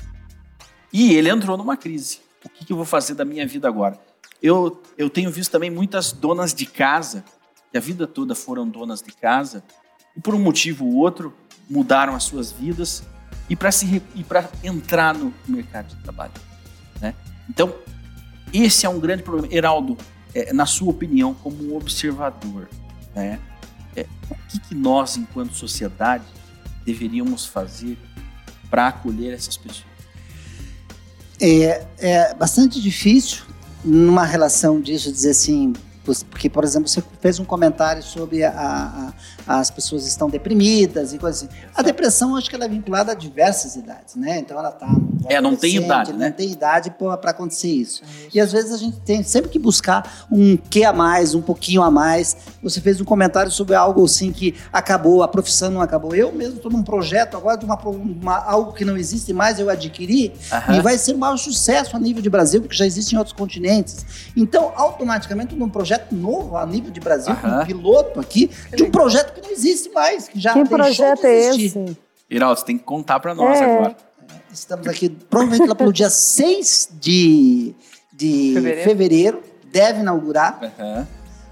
[0.93, 2.19] E ele entrou numa crise.
[2.45, 3.99] O que, que eu vou fazer da minha vida agora?
[4.41, 7.23] Eu, eu tenho visto também muitas donas de casa,
[7.71, 9.63] que a vida toda foram donas de casa,
[10.15, 11.33] e por um motivo ou outro
[11.69, 13.03] mudaram as suas vidas
[13.49, 16.33] e para entrar no mercado de trabalho,
[16.99, 17.13] né?
[17.49, 17.73] Então
[18.53, 19.97] esse é um grande problema, Heraldo,
[20.33, 22.67] é, na sua opinião como observador,
[23.15, 23.39] né?
[23.95, 26.25] É, o que, que nós enquanto sociedade
[26.85, 27.97] deveríamos fazer
[28.69, 29.91] para acolher essas pessoas?
[31.39, 33.50] É, é bastante difícil
[33.83, 35.73] numa relação disso dizer assim,
[36.29, 39.13] porque, por exemplo, você fez um comentário sobre a, a-
[39.47, 41.53] as pessoas estão deprimidas e coisas assim.
[41.75, 44.39] A depressão, acho que ela é vinculada a diversas idades, né?
[44.39, 44.87] Então, ela tá...
[45.29, 46.29] É, não tem idade, né?
[46.29, 48.01] Não tem idade para acontecer isso.
[48.33, 51.81] E às vezes a gente tem sempre que buscar um que a mais, um pouquinho
[51.83, 52.35] a mais.
[52.63, 56.15] Você fez um comentário sobre algo assim que acabou, a profissão não acabou.
[56.15, 59.69] Eu mesmo estou num projeto agora de uma, uma- algo que não existe mais, eu
[59.69, 60.33] adquiri,
[60.73, 63.35] e vai ser o maior sucesso a nível de Brasil, porque já existe em outros
[63.35, 64.05] continentes.
[64.35, 67.61] Então, automaticamente, num projeto novo a nível de Brasil, com Aham.
[67.61, 71.21] um piloto aqui, de um projeto que não existe mais, que já Que deixou projeto
[71.21, 71.97] de é esse?
[72.29, 73.63] Heraldo, você tem que contar para nós É.
[73.75, 73.95] agora.
[74.53, 77.73] Estamos aqui, provavelmente lá pelo dia 6 de,
[78.13, 78.83] de Fevereiro.
[78.89, 81.07] fevereiro, deve inaugurar Aham.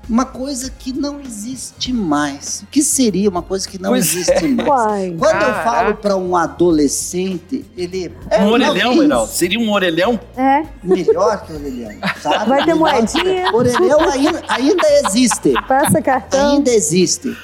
[0.10, 2.62] uma coisa que não existe mais.
[2.64, 4.68] O que seria uma coisa que não Pois existe mais?
[4.68, 5.16] Uai.
[5.18, 5.64] Quando eu Caraca.
[5.64, 9.02] falo para um adolescente, ele é Um orelhão.
[9.04, 9.32] Heraldo.
[9.32, 10.20] Seria um orelhão?
[10.36, 12.50] É, Melhor que o orelhão, sabe?
[12.50, 13.52] Vai ter moedinha?
[13.54, 15.54] Orelhão ainda, ainda existe.
[15.68, 16.52] passa cartão.
[16.56, 17.36] Ainda existe.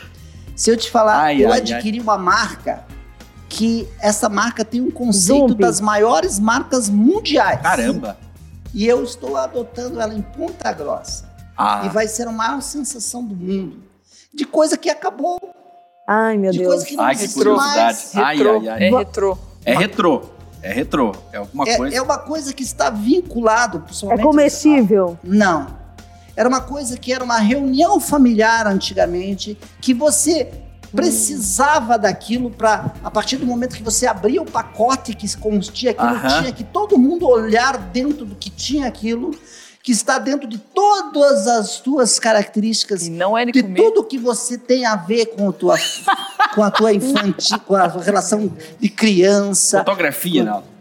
[0.55, 2.83] Se eu te falar, Ai, eu ai, adquiri uma marca
[3.49, 5.61] que essa marca tem um conceito Zumbi.
[5.61, 7.61] das maiores marcas mundiais.
[7.61, 8.17] Caramba.
[8.73, 11.29] E eu estou adotando ela em Ponta Grossa.
[11.57, 13.81] Ah, E vai ser a maior sensação do mundo.
[14.33, 15.39] De coisa que acabou.
[16.07, 16.69] Ai, meu de Deus.
[16.73, 17.75] coisa que não Ai, que existe curiosidade.
[17.83, 18.15] mais.
[18.15, 18.83] Ai, ai, ai.
[18.83, 19.37] É retrô.
[19.63, 20.21] é retrô.
[20.61, 21.11] É retrô.
[21.31, 21.95] É alguma É, coisa.
[21.95, 23.83] é uma coisa que está vinculado.
[24.09, 25.17] É comestível.
[25.23, 25.67] Não.
[26.35, 30.51] Era uma coisa que era uma reunião familiar antigamente, que você
[30.95, 36.09] precisava daquilo para a partir do momento que você abria o pacote que continha aquilo,
[36.09, 36.39] Aham.
[36.41, 39.31] tinha que todo mundo olhar dentro do que tinha aquilo,
[39.83, 44.57] que está dentro de todas as tuas características, E não é de tudo que você
[44.57, 45.77] tem a ver com a tua
[46.55, 49.79] com a tua infantil, com a relação de criança.
[49.79, 50.74] Fotografia, Heraldo.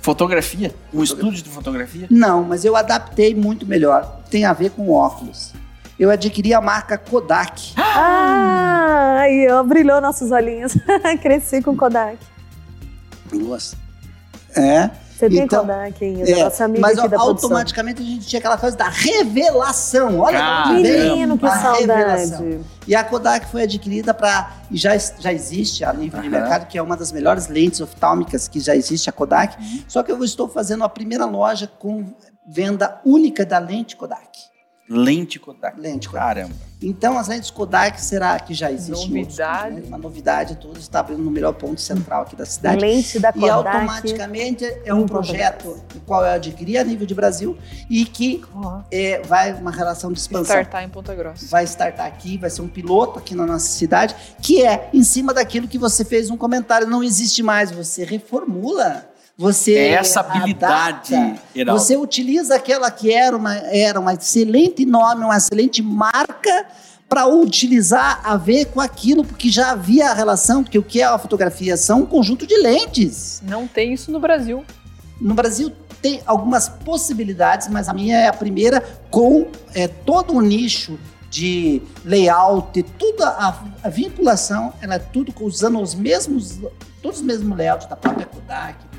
[0.00, 0.74] Fotografia?
[0.92, 2.06] Um estúdio de fotografia?
[2.10, 4.20] Não, mas eu adaptei muito melhor.
[4.30, 5.52] Tem a ver com óculos.
[5.98, 7.74] Eu adquiri a marca Kodak.
[7.76, 10.72] Ah, aí, ó, brilhou nossos olhinhos.
[11.20, 12.16] Cresci com Kodak.
[13.30, 13.76] Nossa.
[14.56, 14.90] É.
[15.20, 16.22] Você tem Então, Kodak, hein?
[16.26, 17.48] é, Nossa amiga mas aqui da produção.
[17.50, 20.18] automaticamente a gente tinha aquela coisa da revelação.
[20.20, 22.38] Olha de onde vem Menino, que a revelação.
[22.38, 22.60] saudade.
[22.86, 24.50] E a Kodak foi adquirida para.
[24.70, 26.38] E já, já existe a nível de Aham.
[26.40, 29.56] mercado, que é uma das melhores lentes oftálmicas que já existe, a Kodak.
[29.62, 29.82] Uhum.
[29.86, 32.06] Só que eu estou fazendo a primeira loja com
[32.48, 34.26] venda única da lente Kodak.
[34.88, 35.78] Lente Kodak.
[35.78, 36.24] Lente Kodak.
[36.26, 36.69] Caramba.
[36.82, 38.90] Então, as lentes Kodak será que já existe?
[38.90, 39.68] em outros Novidade.
[39.68, 39.88] pontos, né?
[39.88, 42.80] Uma novidade, tudo está abrindo no melhor ponto central aqui da cidade.
[42.80, 43.50] Lente da E Kodak.
[43.50, 47.56] automaticamente é um projeto o qual eu adquiri a nível de Brasil
[47.88, 48.42] e que
[48.90, 50.56] é, vai uma relação de expansão.
[50.56, 51.46] Startar em Ponta Grossa.
[51.48, 55.34] Vai startar aqui, vai ser um piloto aqui na nossa cidade, que é em cima
[55.34, 56.86] daquilo que você fez um comentário.
[56.86, 59.09] Não existe mais, você reformula.
[59.40, 61.80] Você É essa habilidade, adapta, Heraldo.
[61.80, 66.66] Você utiliza aquela que era uma, era uma excelente nome, uma excelente marca
[67.08, 71.06] para utilizar a ver com aquilo, porque já havia a relação, porque o que é
[71.06, 71.74] a fotografia?
[71.78, 73.42] São um conjunto de lentes.
[73.42, 74.62] Não tem isso no Brasil.
[75.18, 75.72] No Brasil
[76.02, 80.98] tem algumas possibilidades, mas a minha é a primeira com é, todo o nicho
[81.30, 86.60] de layout, toda a, a vinculação, ela é tudo usando os mesmos,
[87.00, 88.89] todos os mesmos layouts da própria Kodak.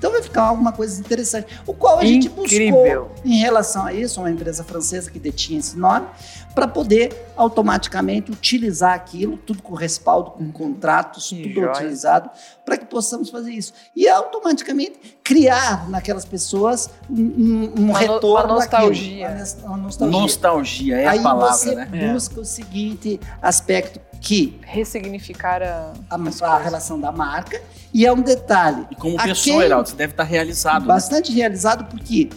[0.00, 1.46] Então vai ficar alguma coisa interessante.
[1.66, 3.10] O qual a gente Incrível.
[3.10, 6.06] buscou em relação a isso, uma empresa francesa que detinha esse nome,
[6.54, 11.70] para poder automaticamente utilizar aquilo, tudo com respaldo, com contratos, Que tudo joia.
[11.72, 12.28] utilizado,
[12.64, 13.72] para que possamos fazer isso.
[13.94, 18.46] E automaticamente criar naquelas pessoas um, um- um Uma no- retorno.
[18.48, 19.28] uma nostalgia.
[19.28, 20.20] uma nos- uma nostalgia.
[20.20, 21.88] Nostalgia é Aí a palavra, você né?
[21.92, 22.12] É.
[22.12, 27.60] busca o seguinte aspecto que Ressignificar a, a, a relação da marca
[27.94, 30.82] e é um detalhe E como A pessoa, Heraldo, você deve estar realizado.
[30.82, 30.88] né?
[30.88, 32.28] bastante realizado porque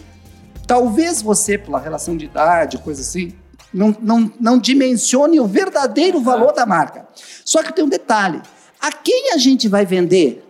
[0.66, 3.34] talvez você, pela relação de idade, coisa assim,
[3.74, 7.08] não, não, não dimensione o verdadeiro valor da marca.
[7.44, 8.40] Só que tem um detalhe:
[8.80, 10.42] a quem a gente vai vender?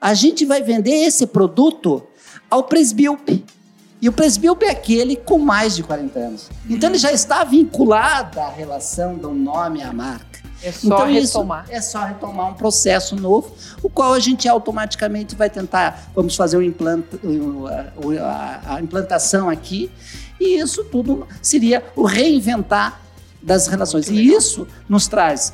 [0.00, 2.02] A gente vai vender esse produto
[2.50, 3.44] ao presbíope.
[4.00, 6.50] E o presbíope é aquele com mais de 40 anos.
[6.68, 10.42] Então ele já está vinculado à relação do nome à marca.
[10.62, 11.66] É só Então, retomar.
[11.68, 16.56] É só retomar um processo novo, o qual a gente automaticamente vai tentar, vamos fazer
[16.56, 17.18] um implanta,
[18.20, 19.90] a, a implantação aqui,
[20.42, 23.00] e isso tudo seria o reinventar
[23.40, 24.08] das relações.
[24.08, 25.52] E isso nos traz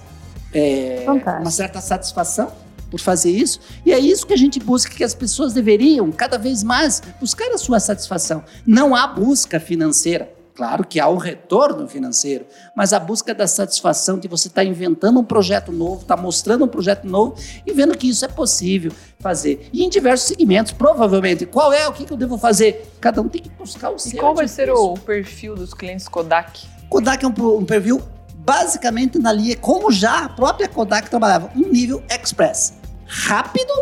[0.53, 1.05] é,
[1.41, 2.51] uma certa satisfação
[2.91, 6.39] por fazer isso, e é isso que a gente busca, que as pessoas deveriam cada
[6.39, 8.43] vez mais buscar a sua satisfação.
[8.67, 10.38] Não há busca financeira.
[10.59, 12.45] Claro que há o retorno financeiro,
[12.75, 16.69] mas a busca da satisfação de você estar inventando um projeto novo, estar mostrando um
[16.69, 18.91] projeto novo e vendo que isso é possível
[19.21, 19.69] fazer.
[19.73, 21.47] E em diversos segmentos, provavelmente.
[21.47, 21.87] Qual é?
[21.87, 22.91] O que que eu devo fazer?
[23.01, 24.19] Cada um tem que buscar o E seu.
[24.19, 26.67] qual vai ser o perfil dos clientes Kodak?
[26.91, 28.03] Kodak é um, um perfil
[28.39, 32.75] basicamente na linha, como já a própria Kodak trabalhava, um nível express.
[33.07, 33.73] Rápido,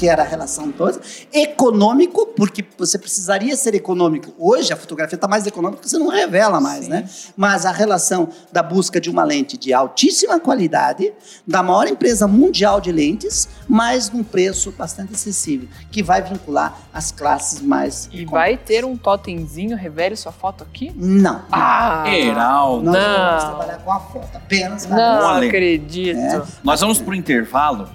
[0.00, 0.98] que era a relação toda,
[1.30, 4.32] econômico, porque você precisaria ser econômico.
[4.38, 6.90] Hoje a fotografia está mais econômica porque você não revela mais, Sim.
[6.90, 7.08] né?
[7.36, 11.12] Mas a relação da busca de uma lente de altíssima qualidade,
[11.46, 17.12] da maior empresa mundial de lentes, mas num preço bastante acessível, que vai vincular as
[17.12, 18.08] classes mais.
[18.10, 20.90] E vai ter um totemzinho, revele sua foto aqui?
[20.96, 21.42] Não.
[21.52, 22.04] Ah!
[22.08, 22.86] Heraldo.
[22.86, 23.26] Nós Não.
[23.28, 24.86] vamos trabalhar com a foto apenas.
[24.86, 25.24] Não.
[25.26, 26.16] Olha, acredito.
[26.16, 26.42] É.
[26.64, 27.86] Nós vamos pro intervalo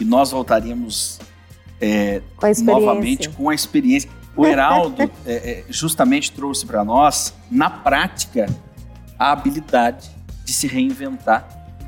[0.00, 1.20] e nós voltaríamos
[1.82, 4.08] é, Com novamente com a experiência.
[4.36, 8.46] O Heraldo é, é, justamente trouxe para nós, na prática,
[9.18, 10.08] a habilidade
[10.44, 11.46] de se reinventar,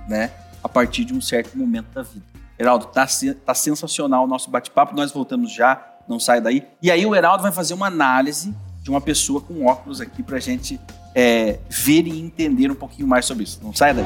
[0.08, 0.30] né?
[0.62, 2.24] A partir de um certo momento da vida.
[2.58, 3.06] Heraldo, tá,
[3.44, 4.94] tá sensacional o nosso bate-papo.
[4.94, 6.66] Nós voltamos já, não sai daí.
[6.82, 10.36] E aí o Heraldo vai fazer uma análise de uma pessoa com óculos aqui para
[10.36, 10.78] a gente
[11.14, 13.60] é, ver e entender um pouquinho mais sobre isso.
[13.62, 14.04] Não sai daí.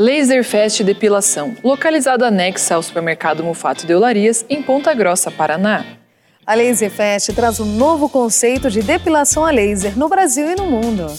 [0.00, 5.84] Laserfest Depilação, localizado anexa ao supermercado Mufato de Olarias, em Ponta Grossa, Paraná.
[6.46, 11.12] A Laserfest traz um novo conceito de depilação a laser no Brasil e no mundo.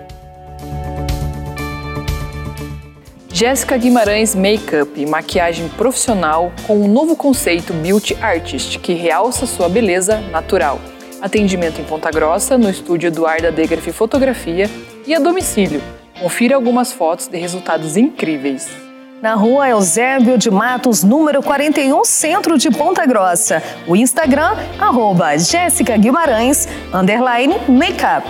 [3.29, 10.19] Jéssica Guimarães Makeup, maquiagem profissional com um novo conceito Beauty Artist que realça sua beleza
[10.19, 10.81] natural.
[11.21, 14.69] Atendimento em Ponta Grossa, no estúdio Eduarda Degraf Fotografia
[15.07, 15.83] e a domicílio.
[16.19, 18.90] Confira algumas fotos de resultados incríveis.
[19.21, 23.63] Na rua Eusébio de Matos, número 41, centro de Ponta Grossa.
[23.87, 28.27] O Instagram, arroba Jéssica Guimarães, underline makeup.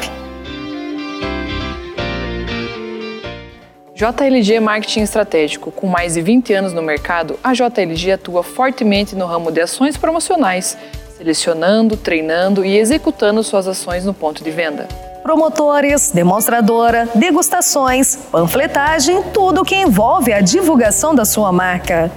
[3.94, 9.26] JLG Marketing Estratégico, com mais de 20 anos no mercado, a JLG atua fortemente no
[9.26, 10.76] ramo de ações promocionais,
[11.16, 14.88] selecionando, treinando e executando suas ações no ponto de venda.
[15.22, 22.10] Promotores, demonstradora, degustações, panfletagem, tudo o que envolve a divulgação da sua marca.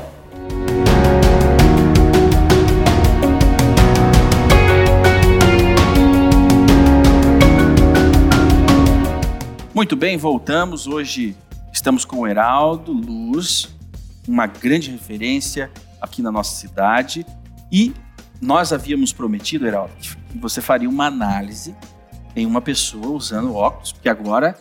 [9.79, 10.89] Muito bem, voltamos.
[10.89, 11.37] Hoje
[11.73, 13.69] estamos com o Heraldo Luz,
[14.27, 17.25] uma grande referência aqui na nossa cidade.
[17.71, 17.95] E
[18.41, 21.77] nós havíamos prometido, Heraldo, que você faria uma análise
[22.35, 24.59] em uma pessoa usando óculos, porque agora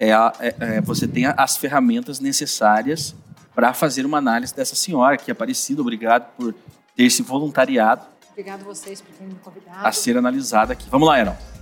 [0.00, 3.14] é, a, é, é você tem as ferramentas necessárias
[3.54, 5.80] para fazer uma análise dessa senhora que é Aparecida.
[5.80, 6.52] Obrigado por
[6.96, 8.04] ter se voluntariado.
[8.32, 9.86] Obrigado vocês por terem me convidado.
[9.86, 10.90] A ser analisada aqui.
[10.90, 11.55] Vamos lá, Heraldo.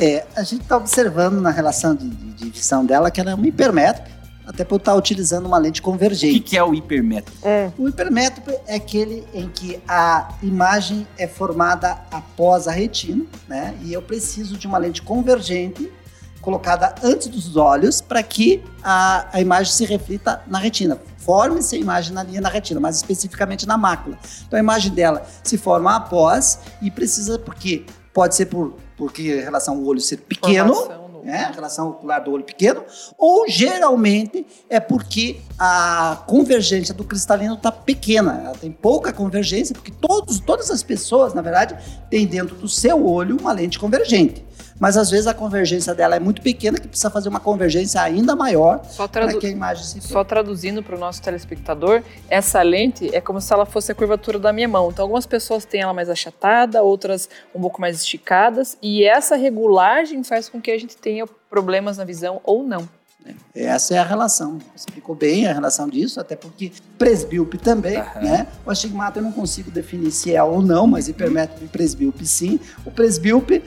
[0.00, 3.34] É, a gente está observando na relação de, de, de visão dela que ela é
[3.34, 6.38] uma hipermétrica até por estar utilizando uma lente convergente.
[6.38, 7.38] O que, que, é o hipermétropo?
[7.46, 7.70] É.
[7.78, 13.76] O hipermétropo é aquele em que a imagem é formada após a retina, né?
[13.82, 15.92] E eu preciso de uma lente convergente
[16.40, 20.98] colocada antes dos olhos para que a, a imagem se reflita na retina.
[21.18, 24.18] Forme-se a imagem na linha na retina, mais especificamente na mácula.
[24.48, 29.40] Então a imagem dela se forma após e precisa, porque pode ser por porque em
[29.40, 30.74] relação ao olho ser pequeno,
[31.24, 32.84] né, a relação ocular do olho pequeno,
[33.16, 39.90] ou geralmente é porque a convergência do cristalino está pequena, ela tem pouca convergência, porque
[39.90, 41.78] todos, todas as pessoas, na verdade,
[42.10, 44.44] têm dentro do seu olho uma lente convergente.
[44.80, 48.34] Mas às vezes a convergência dela é muito pequena que precisa fazer uma convergência ainda
[48.34, 53.14] maior Só, para que a imagem se só traduzindo para o nosso telespectador, essa lente
[53.14, 54.90] é como se ela fosse a curvatura da minha mão.
[54.90, 60.24] Então, algumas pessoas têm ela mais achatada, outras um pouco mais esticadas, e essa regulagem
[60.24, 62.88] faz com que a gente tenha problemas na visão ou não.
[63.54, 64.58] Essa é a relação.
[64.74, 68.20] Explicou bem a relação disso, até porque presbíope também, Aham.
[68.20, 68.46] né?
[68.64, 72.58] O astigmato eu não consigo definir se é ou não, mas hipermétrope e presbíope sim.
[72.84, 73.62] O presbíope,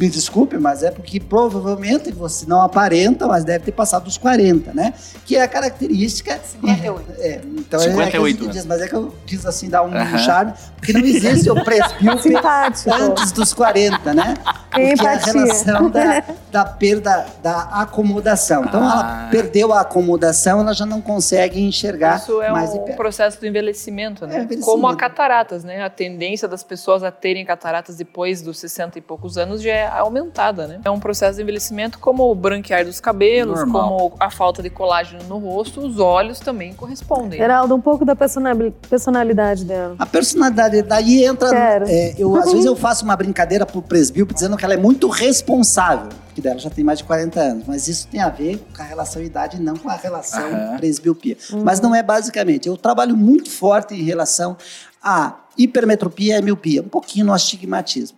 [0.00, 4.72] me desculpe, mas é porque provavelmente você não aparenta, mas deve ter passado dos 40,
[4.72, 4.94] né?
[5.26, 6.40] Que é a característica...
[6.42, 7.12] 58.
[7.18, 10.16] É, então 58 é diz, mas é que eu quis assim dar um Aham.
[10.18, 12.94] charme, porque não existe o presbíope Simpático.
[12.94, 14.34] antes dos 40, né?
[14.74, 18.64] Tem Porque é a relação da, da perda da acomodação.
[18.64, 18.92] Então, Ah.
[19.24, 23.46] ela perdeu a acomodação, ela já não consegue enxergar Isso é mais um processo do
[23.46, 24.34] envelhecimento, É, né?
[24.36, 24.64] envelhecimento.
[24.64, 25.82] Como a cataratas, né?
[25.82, 29.89] A tendência das pessoas a terem cataratas depois dos 60 e poucos anos já é
[29.98, 30.80] aumentada, né?
[30.84, 33.88] É um processo de envelhecimento como o branquear dos cabelos, Normal.
[33.88, 37.38] como a falta de colágeno no rosto, os olhos também correspondem.
[37.38, 39.96] Geraldo, um pouco da personali- personalidade dela.
[39.98, 41.48] A personalidade, daí entra.
[41.88, 45.08] É, eu, às vezes eu faço uma brincadeira pro presbíope dizendo que ela é muito
[45.08, 48.82] responsável, porque dela já tem mais de 40 anos, mas isso tem a ver com
[48.82, 50.76] a relação idade, não com a relação Aham.
[50.76, 51.36] presbiopia.
[51.64, 52.68] Mas não é basicamente.
[52.68, 54.56] Eu trabalho muito forte em relação
[55.02, 58.16] à hipermetropia e miopia, um pouquinho no astigmatismo.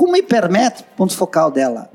[0.00, 1.90] Como hipermetro, ponto focal dela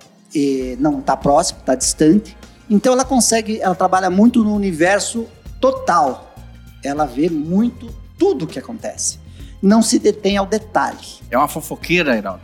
[0.78, 2.38] não está próximo, está distante,
[2.70, 5.26] então ela consegue, ela trabalha muito no universo
[5.60, 6.36] total.
[6.84, 9.18] Ela vê muito tudo o que acontece.
[9.60, 11.00] Não se detém ao detalhe.
[11.32, 12.42] É uma fofoqueira, Heraldo.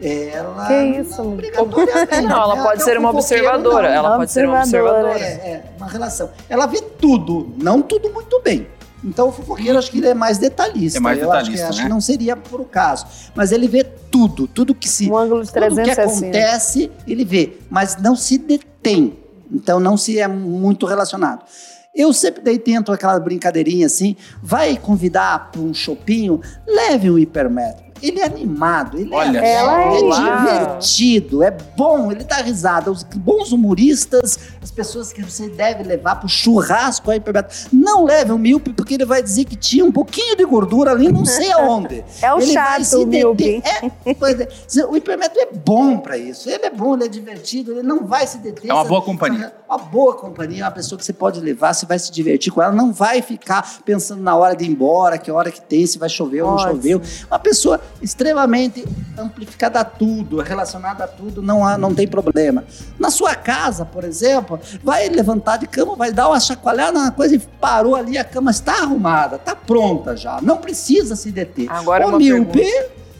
[0.00, 2.22] Ela Que isso, não, obrigatoriamente.
[2.26, 3.88] Não, ela pode até ser um uma observadora.
[3.90, 3.94] não.
[3.96, 5.18] Ela Uma pode ser uma observadora.
[5.18, 6.30] É, é, uma relação.
[6.48, 8.66] Ela vê tudo, não tudo muito bem.
[9.04, 10.98] Então o fofoqueiro acho que ele é mais detalhista.
[10.98, 11.84] É mais Eu acho que- detalhista, acho, né?
[11.84, 13.04] que não seria por o caso.
[13.34, 13.84] Mas ele vê
[14.14, 16.02] tudo, tudo que se Um ângulo de tudo que 360.
[16.02, 19.18] acontece, ele vê, mas não se detém.
[19.50, 21.44] Então não se é muito relacionado.
[21.92, 27.84] Eu sempre daí tento aquela brincadeirinha assim, vai convidar para um chopinho, leve um hipermetro.
[28.06, 32.90] Ele é animado, ele Olha é, Ela é é divertido, é bom, ele dá risada.
[32.90, 38.04] Os bons humoristas, as pessoas que você deve levar para o churrasco aí, hipermetro, não
[38.04, 41.24] leve o míope, porque ele vai dizer que tinha um pouquinho de gordura ali, não
[41.24, 42.04] sei aonde.
[42.20, 43.62] É o Ele chato, se o míope.
[43.62, 44.48] deter- É, pois é.
[44.86, 46.48] O hipermetro é bom para isso.
[46.50, 48.70] Ele é bom, ele é divertido, ele não vai se deter.
[48.70, 49.52] É uma boa companhia.
[49.68, 52.72] Uma boa companhia, uma pessoa que você pode levar, você vai se divertir com ela,
[52.72, 56.08] não vai ficar pensando na hora de ir embora, que hora que tem, se vai
[56.08, 56.72] chover ou não Ótimo.
[56.74, 57.00] choveu.
[57.30, 58.84] Uma pessoa extremamente
[59.16, 62.64] amplificada a tudo, relacionada a tudo, não, há, não tem problema.
[62.98, 67.34] Na sua casa, por exemplo, vai levantar de cama, vai dar uma chacoalhada na coisa
[67.34, 71.70] e parou ali, a cama está arrumada, está pronta já, não precisa se deter.
[71.70, 72.66] Agora o míope,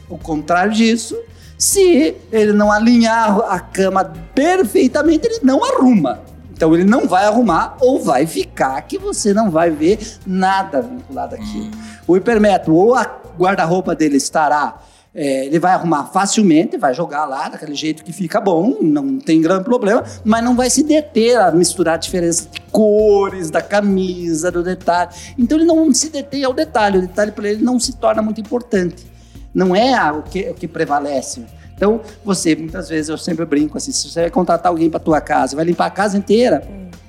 [0.08, 1.16] o contrário disso,
[1.56, 6.33] se ele não alinhar a cama perfeitamente, ele não arruma.
[6.54, 11.34] Então ele não vai arrumar ou vai ficar que você não vai ver nada vinculado
[11.34, 11.70] àquilo.
[12.06, 13.04] O hipermetro ou a
[13.36, 14.78] guarda-roupa dele estará
[15.16, 19.40] é, ele vai arrumar facilmente, vai jogar lá daquele jeito que fica bom, não tem
[19.40, 24.50] grande problema, mas não vai se deter a misturar a diferença de cores, da camisa,
[24.50, 25.10] do detalhe.
[25.38, 28.40] Então ele não se detém ao detalhe, o detalhe para ele não se torna muito
[28.40, 29.06] importante.
[29.54, 31.44] Não é o que, o que prevalece.
[31.76, 35.20] Então, você, muitas vezes, eu sempre brinco assim, se você vai contratar alguém para tua
[35.20, 36.62] casa, vai limpar a casa inteira,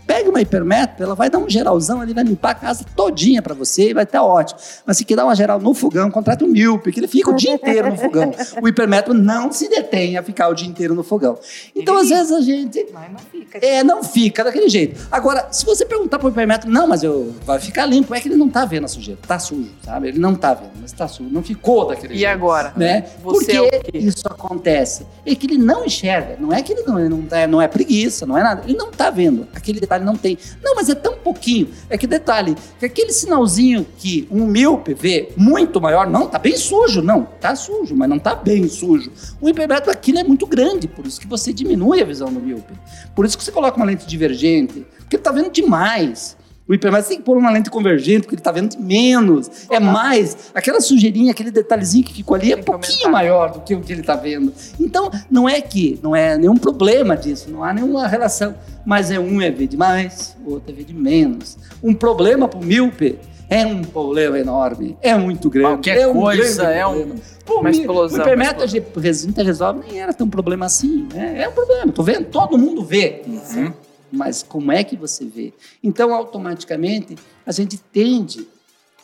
[0.06, 3.54] pega uma hipermetro, ela vai dar um geralzão ali, vai limpar a casa todinha para
[3.54, 4.60] você e vai estar ótimo.
[4.86, 7.34] Mas se quer dar uma geral no fogão, contrata um míope, que ele fica o
[7.36, 8.32] dia inteiro no fogão.
[8.62, 11.38] O hipermetro não se detém a ficar o dia inteiro no fogão.
[11.76, 13.60] Então, às vezes, a gente Mas não fica.
[13.66, 15.08] é, não fica daquele jeito.
[15.12, 18.38] Agora, se você perguntar pro hipermetro, não, mas eu vai ficar limpo, é que ele
[18.38, 20.10] não tá vendo a sujeira, tá sujo, sabe?
[20.10, 22.32] Ele não tá vendo, mas tá sujo, não ficou daquele E jeito.
[22.32, 22.74] agora?
[22.76, 23.06] Né?
[23.24, 25.06] Você Por que é isso acontece?
[25.26, 27.68] É que ele não enxerga, não é que ele não, ele não, tá, não é
[27.68, 30.38] preguiça, não é nada, ele não tá vendo, aquele detalhe não tem.
[30.64, 35.30] Não, mas é tão pouquinho, é que detalhe, que aquele sinalzinho que um míope vê
[35.38, 39.12] muito maior, não, tá bem sujo, não, tá sujo, mas não tá bem sujo.
[39.40, 42.74] O hipermetro aquilo é muito grande, por isso que você diminui a visão do míope.
[43.16, 46.36] Por isso que você coloca uma lente divergente, porque ele tá vendo demais.
[46.68, 49.68] O hipermetro tem que pôr uma lente convergente, porque ele tá vendo menos.
[49.70, 50.52] É mais.
[50.54, 53.94] Aquela sujeirinha, aquele detalhezinho que ficou ali é que pouquinho maior do que o que
[53.94, 54.52] ele tá vendo.
[54.80, 58.56] Então, não é que, não é nenhum problema disso, não há nenhuma relação.
[58.84, 61.58] Mas é um é ver de mais, o outro é ver de menos.
[61.84, 65.68] Um problema pro míope é um problema enorme, é muito grande.
[65.68, 67.16] Qualquer é um coisa é um-.
[67.46, 71.08] Pô, Uma explosão, O hipermetro uma a gente resolve, resolve, nem era tão problema assim.
[71.14, 71.44] Né?
[71.44, 73.22] É um problema, tô vendo, todo mundo vê.
[73.28, 73.72] Uhum.
[74.12, 75.54] Mas como é que você vê?
[75.84, 78.48] Então, automaticamente, a gente tende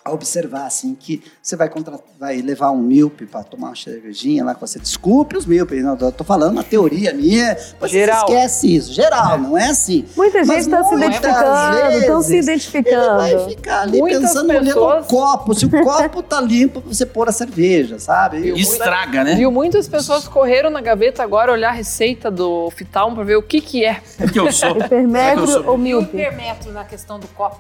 [0.04, 2.00] a observar assim que você vai contra...
[2.20, 4.80] vai levar um míope para tomar uma cervejinha lá com você.
[4.80, 7.56] Desculpe os míopes, não, eu tô falando uma teoria minha.
[7.80, 8.26] Você Geral.
[8.26, 10.06] esquece isso, geral, não é assim.
[10.18, 13.24] Muita gente está se identificando, estão se identificando.
[13.26, 15.54] Ele vai ficar ali Muitas pensando pessoas- olhando o copo.
[15.54, 18.48] Se o copo tá limpo, você pôr a cerveja, sabe?
[18.50, 19.36] Eu- Estraga, né?
[19.36, 19.52] Viu?
[19.52, 23.62] Muitas pessoas correram na gaveta agora olhar a receita do Fitalmo para ver o que
[23.62, 24.02] que é.
[24.18, 24.72] Porque eu sou.
[24.78, 26.18] Hipermetro É que eu sou- ou E o míope?
[26.18, 27.60] hipermetro na questão do copo?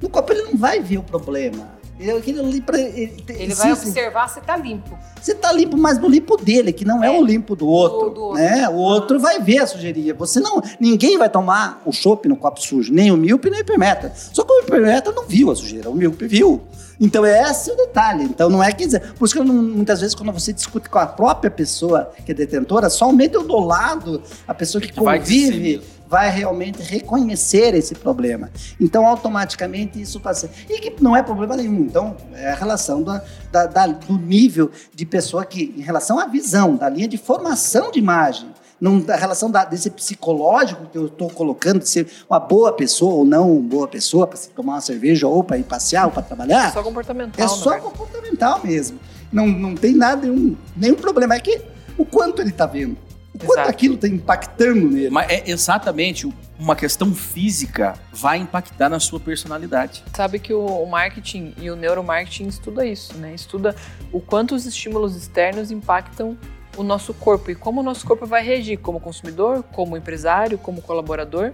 [0.00, 1.79] No copo ele não vai ver o problema.
[2.00, 4.98] Ele, aquilo ali pra- ele, Ele vai se- observar se tá limpo.
[5.20, 8.08] Você tá limpo, mas no limpo dele, que não é, É, o limpo do outro,
[8.10, 8.42] do outro.
[8.42, 8.66] né?
[8.70, 10.14] O outro vai ver a sujeirinha.
[10.14, 13.62] Você não, ninguém vai tomar o chopp no copo sujo, nem o míope, nem o
[13.62, 14.12] hipermeta.
[14.32, 16.62] Só que o hipermeta não viu a sujeira, o míope viu.
[16.98, 18.24] Então esse é o detalhe.
[18.24, 21.06] Então não é que dizer, por isso que muitas vezes quando você discute com a
[21.06, 25.80] própria pessoa que é detentora, somente eu do lado, a pessoa que Que convive.
[26.10, 28.50] Vai realmente reconhecer esse problema.
[28.80, 30.50] Então, automaticamente, isso passa.
[30.68, 31.82] E que não é problema nenhum.
[31.82, 36.26] Então, é a relação da, da- da- do nível de pessoa que, em relação à
[36.26, 38.48] visão, da linha de formação de imagem,
[38.80, 43.14] não, da relação da- desse psicológico que eu estou colocando, de ser uma boa pessoa
[43.14, 46.22] ou não uma boa pessoa, para tomar uma cerveja ou para ir passear ou para
[46.22, 47.44] É trabalhar, só comportamental.
[47.44, 47.82] é só verdade.
[47.84, 48.98] comportamental mesmo.
[49.32, 51.36] Não, não tem nada, nenhum, nenhum problema.
[51.36, 51.60] É que
[51.96, 52.96] o quanto ele está vendo,
[53.42, 53.70] o quanto Exato.
[53.70, 55.10] aquilo está impactando nele.
[55.10, 56.28] Mas é exatamente
[56.58, 60.04] uma questão física vai impactar na sua personalidade.
[60.14, 63.34] Sabe que o o marketing e o neuromarketing estuda isso, né?
[63.34, 63.74] Estuda
[64.12, 66.36] o quanto os estímulos externos impactam
[66.76, 70.80] o nosso corpo e como o nosso corpo vai reagir como consumidor, como empresário, como
[70.80, 71.52] colaborador.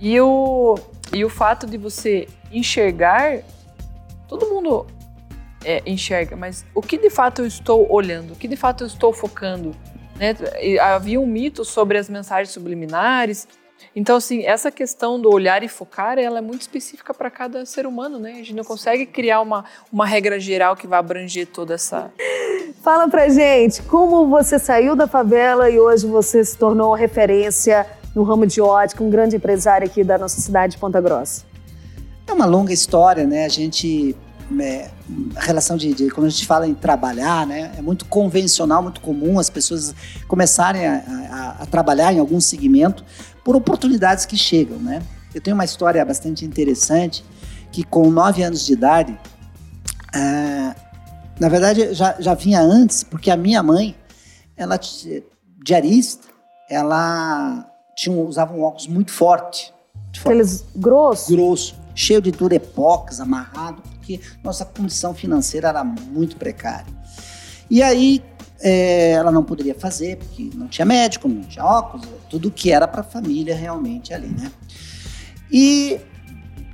[0.00, 0.76] E o,
[1.12, 3.38] e o fato de você enxergar,
[4.28, 4.86] todo mundo
[5.64, 8.86] é, enxerga, mas o que de fato eu estou olhando, o que de fato eu
[8.86, 9.74] estou focando?
[10.18, 10.34] Né?
[10.60, 13.46] E Havia um mito sobre as mensagens subliminares,
[13.94, 17.86] então, assim, essa questão do olhar e focar, ela é muito específica para cada ser
[17.86, 18.32] humano, né?
[18.32, 22.10] A gente não consegue criar uma, uma regra geral que vai abranger toda essa...
[22.82, 28.22] Fala pra gente, como você saiu da favela e hoje você se tornou referência no
[28.22, 31.44] ramo de ótica, um grande empresário aqui da nossa cidade de Ponta Grossa.
[32.26, 33.44] É uma longa história, né?
[33.44, 34.14] A gente.
[34.60, 34.90] É,
[35.36, 37.72] a relação de, de- Quando a gente fala em trabalhar, né?
[37.76, 39.94] É muito convencional, muito comum as pessoas
[40.26, 40.94] começarem a,
[41.30, 43.04] a- a trabalhar em algum segmento
[43.44, 45.02] por oportunidades que chegam, né?
[45.34, 47.24] Eu tenho uma história bastante interessante
[47.70, 49.18] que, com nove anos de idade,
[50.14, 50.74] ah,
[51.38, 53.94] na verdade, já, já vinha antes, porque a minha mãe,
[54.56, 54.78] ela,
[55.64, 56.26] diarista,
[56.68, 57.64] ela
[57.96, 59.72] tinha, usava um óculos muito forte.
[60.14, 61.28] forte Aqueles grossos.
[61.34, 66.86] grosso, cheio de durepox, amarrado, porque nossa condição financeira era muito precária.
[67.70, 68.22] E aí
[68.60, 72.88] é, ela não poderia fazer, porque não tinha médico, não tinha óculos, tudo que era
[72.88, 74.50] para a família realmente ali, né?
[75.52, 76.00] E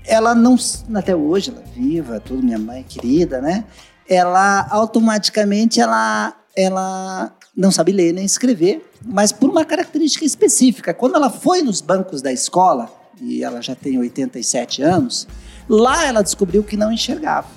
[0.04, 0.56] ela não,
[0.94, 3.64] até hoje, ela é viva, tudo, minha mãe querida, né?
[4.08, 10.94] Ela automaticamente, ela, ela não sabe ler nem escrever, mas por uma característica específica.
[10.94, 15.26] Quando ela foi nos bancos da escola, e ela já tem 87 anos,
[15.68, 17.48] lá ela descobriu que não enxergava.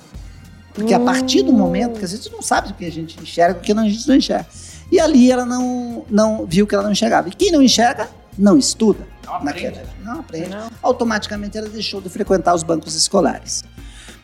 [0.73, 3.59] Porque a partir do momento que a gente não sabe o que a gente enxerga,
[3.59, 4.45] o que a gente não enxerga.
[4.91, 7.29] E ali ela não, não viu que ela não enxergava.
[7.29, 9.07] E quem não enxerga, não estuda.
[9.25, 9.89] Não naquela aprende.
[10.03, 10.49] Não aprende.
[10.49, 10.69] Não.
[10.83, 13.63] Automaticamente ela deixou de frequentar os bancos escolares.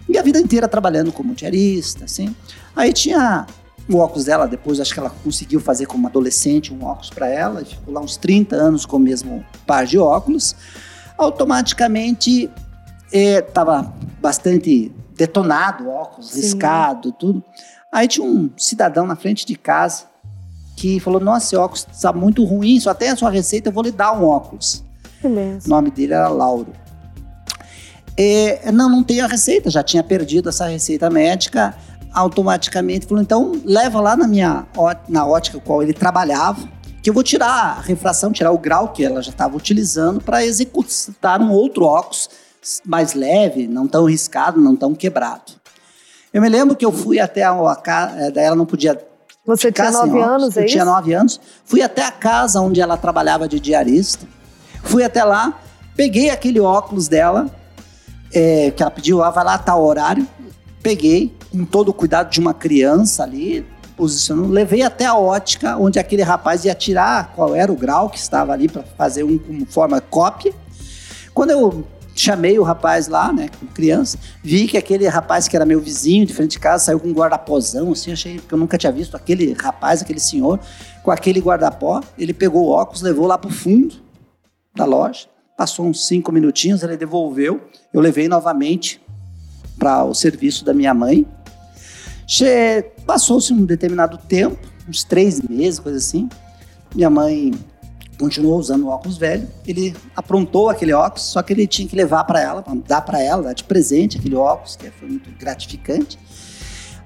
[0.07, 2.35] E a vida inteira trabalhando como diarista, assim.
[2.75, 3.47] Aí tinha
[3.89, 7.61] o óculos dela, depois acho que ela conseguiu fazer como adolescente um óculos para ela,
[7.61, 10.55] e ficou lá uns 30 anos com o mesmo par de óculos.
[11.17, 12.49] Automaticamente
[13.17, 16.41] estava bastante detonado óculos, Sim.
[16.41, 17.43] riscado, tudo.
[17.91, 20.05] Aí tinha um cidadão na frente de casa
[20.75, 23.83] que falou: Nossa, esse óculos está muito ruim, só tem a sua receita, eu vou
[23.83, 24.83] lhe dar um óculos.
[25.21, 25.27] Que
[25.65, 26.73] O nome dele era Lauro.
[28.17, 31.75] É, não, não tenho a receita, já tinha perdido essa receita médica.
[32.11, 34.67] Automaticamente falou: então leva lá na minha
[35.07, 36.67] na ótica qual ele trabalhava,
[37.01, 40.45] que eu vou tirar a refração, tirar o grau que ela já estava utilizando para
[40.45, 42.29] executar um outro óculos
[42.85, 45.53] mais leve, não tão riscado, não tão quebrado.
[46.33, 48.99] Eu me lembro que eu fui até a, casa, daí ela não podia
[49.45, 51.39] Você tinha nove anos, é Eu tinha nove anos.
[51.63, 54.25] Fui até a casa onde ela trabalhava de diarista.
[54.83, 55.61] Fui até lá,
[55.95, 57.49] peguei aquele óculos dela,
[58.33, 60.27] é, que ela pediu, ah, vai lá, tá o horário.
[60.81, 65.99] Peguei, com todo o cuidado de uma criança ali, posicionando, levei até a ótica, onde
[65.99, 69.65] aquele rapaz ia tirar qual era o grau que estava ali para fazer um com
[69.65, 70.53] forma cópia.
[71.33, 71.85] Quando eu
[72.15, 76.25] chamei o rapaz lá, né, com criança, vi que aquele rapaz que era meu vizinho
[76.25, 79.15] de frente de casa saiu com um guardapózão, assim, achei que eu nunca tinha visto
[79.15, 80.59] aquele rapaz, aquele senhor,
[81.01, 82.01] com aquele guardapó.
[82.17, 83.95] Ele pegou o óculos, levou lá pro fundo
[84.75, 87.61] da loja, passou uns cinco minutinhos, ele devolveu,
[87.93, 89.01] eu levei novamente
[89.77, 91.25] para o serviço da minha mãe.
[93.05, 94.57] Passou-se um determinado tempo,
[94.87, 96.29] uns três meses, coisa assim.
[96.95, 97.51] Minha mãe
[98.19, 99.47] continuou usando o óculos velho.
[99.65, 103.43] Ele aprontou aquele óculos, só que ele tinha que levar para ela, dar para ela,
[103.43, 106.17] dar de presente aquele óculos, que foi muito gratificante.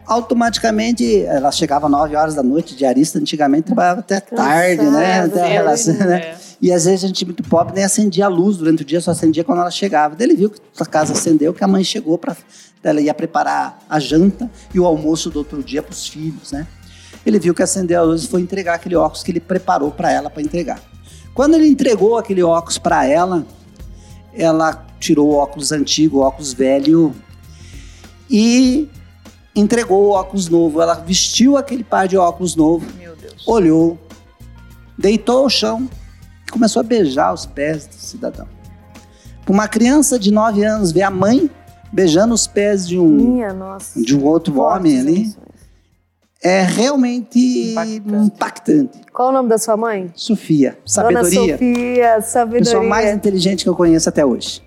[0.05, 5.21] Automaticamente, ela chegava às 9 horas da noite, diarista, antigamente trabalhava até tarde, né?
[5.23, 6.19] Cansada, Até relação, né?
[6.19, 6.37] É.
[6.61, 9.11] E às vezes a gente muito pobre nem acendia a luz durante o dia, só
[9.11, 10.15] acendia quando ela chegava.
[10.15, 12.35] Daí ele viu que a casa acendeu, que a mãe chegou para
[12.83, 16.65] ela ia preparar a janta e o almoço do outro dia para os filhos, né?
[17.25, 20.09] Ele viu que acendeu a luz e foi entregar aquele óculos que ele preparou para
[20.09, 20.79] ela para entregar.
[21.37, 23.45] Quando ele entregou aquele óculos para ela,
[24.33, 27.13] ela tirou o óculos antigo, o óculos velho
[28.27, 28.89] e
[29.55, 30.81] entregou o óculos novo.
[30.81, 33.47] Ela vestiu aquele par de óculos novo Meu Deus.
[33.47, 33.99] olhou,
[34.97, 35.87] deitou ao chão
[36.47, 38.47] e começou a beijar os pés do cidadão.
[39.45, 41.51] Para uma criança de 9 anos ver a mãe
[41.93, 43.37] beijando os pés de um,
[43.95, 45.35] de um outro Fortes homem ali.
[46.43, 48.25] É realmente Impactante.
[48.25, 48.99] impactante.
[49.11, 50.11] Qual o nome da sua mãe?
[50.15, 52.63] Sofia, Dona sabedoria, Sofia, a sabedoria.
[52.63, 54.61] pessoa mais inteligente que eu conheço até hoje.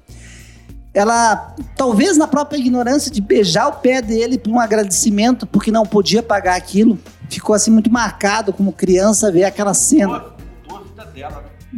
[0.92, 5.86] Ela, talvez na própria ignorância de beijar o pé dele por um agradecimento, porque não
[5.86, 6.98] podia pagar aquilo,
[7.28, 10.24] ficou assim muito marcado como criança ver aquela cena.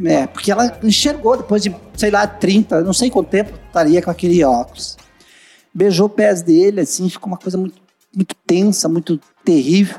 [0.05, 4.11] É, porque ela enxergou depois de, sei lá, 30, não sei quanto tempo estaria com
[4.11, 4.97] aquele óculos.
[5.75, 7.82] Beijou os pés dele, assim, ficou uma coisa muito,
[8.15, 9.99] muito tensa, muito terrível.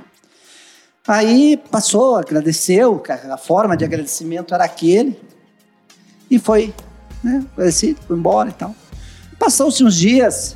[1.08, 5.20] Aí passou, agradeceu, a forma de agradecimento era aquele,
[6.32, 6.74] e foi,
[7.24, 8.74] né, agradecido, foi embora e tal.
[9.38, 10.56] Passou-se uns dias,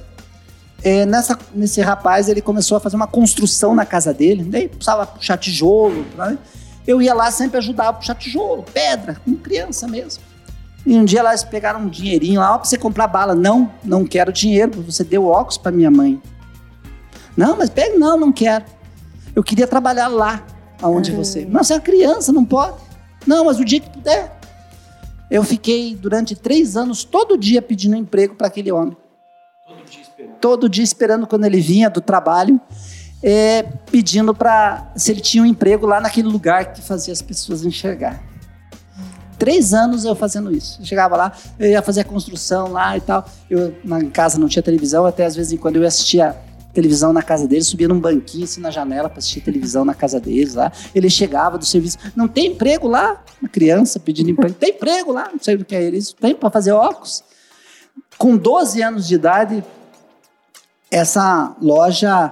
[0.84, 5.06] é, nessa, nesse rapaz ele começou a fazer uma construção na casa dele, daí precisava
[5.06, 6.38] puxar tijolo, né?
[6.88, 10.24] eu ia lá sempre ajudar a puxar tijolo, pedra, como criança mesmo.
[10.86, 13.36] E um dia lá eles pegaram um dinheirinho lá, ó, pra você comprar bala.
[13.36, 16.22] Não, não quero dinheiro, você deu óculos pra minha mãe.
[17.38, 18.66] Não, mas pega, não, não quero.
[19.36, 20.44] Eu queria trabalhar lá,
[20.82, 21.46] aonde você.
[21.46, 22.78] Mas você é uma criança, não pode.
[23.28, 24.36] Não, mas o dia que puder.
[25.30, 28.98] Eu fiquei durante três anos, todo dia pedindo emprego para aquele homem.
[30.42, 32.60] Todo dia esperando quando ele vinha do trabalho,
[33.22, 37.64] é, pedindo para se ele tinha um emprego lá naquele lugar que fazia as pessoas
[37.64, 38.24] enxergar.
[39.38, 40.82] Três anos eu fazendo isso.
[40.82, 43.28] Eu chegava lá, eu ia fazer a construção lá e tal.
[43.50, 46.36] Eu, na em casa não tinha televisão, até às vezes em quando eu assistia
[46.78, 50.20] televisão na casa dele, subia num banquinho assim na janela para assistir televisão na casa
[50.20, 50.72] deles lá.
[50.94, 53.24] Ele chegava do serviço, não tem emprego lá?
[53.42, 55.28] Uma criança pedindo emprego, tem emprego lá?
[55.32, 56.16] Não sei o que é isso.
[56.16, 57.24] Tem para fazer óculos?
[58.16, 59.64] Com 12 anos de idade,
[60.92, 62.32] essa loja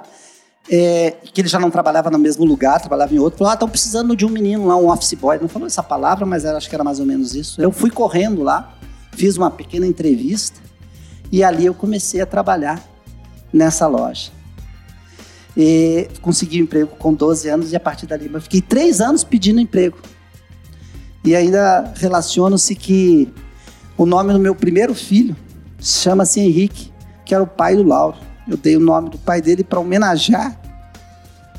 [0.70, 3.68] é, que ele já não trabalhava no mesmo lugar, trabalhava em outro, falou: ah, estão
[3.68, 5.40] precisando de um menino lá, um office boy.
[5.40, 7.60] Não falou essa palavra, mas era, acho que era mais ou menos isso.
[7.60, 8.78] Eu fui correndo lá,
[9.12, 10.60] fiz uma pequena entrevista
[11.32, 12.95] e ali eu comecei a trabalhar
[13.56, 14.32] nessa loja.
[15.56, 19.24] E consegui um emprego com 12 anos e a partir dali eu fiquei três anos
[19.24, 19.98] pedindo emprego.
[21.24, 23.34] E ainda relaciono-se que
[23.98, 25.36] o nome do meu primeiro filho
[25.80, 26.92] chama-se Henrique,
[27.24, 28.18] que era o pai do Lauro.
[28.48, 30.60] Eu dei o nome do pai dele para homenagear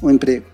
[0.02, 0.46] o emprego.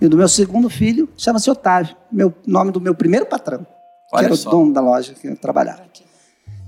[0.00, 4.16] E o do meu segundo filho chama-se Otávio, meu nome do meu primeiro patrão, que
[4.16, 4.50] Olha era o só.
[4.50, 5.82] dono da loja que eu trabalhava.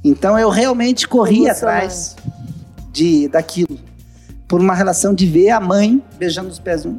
[0.05, 2.17] Então eu realmente corri atrás
[2.93, 3.79] de daquilo
[4.53, 6.99] por uma relação de ver a mãe beijando os pés um.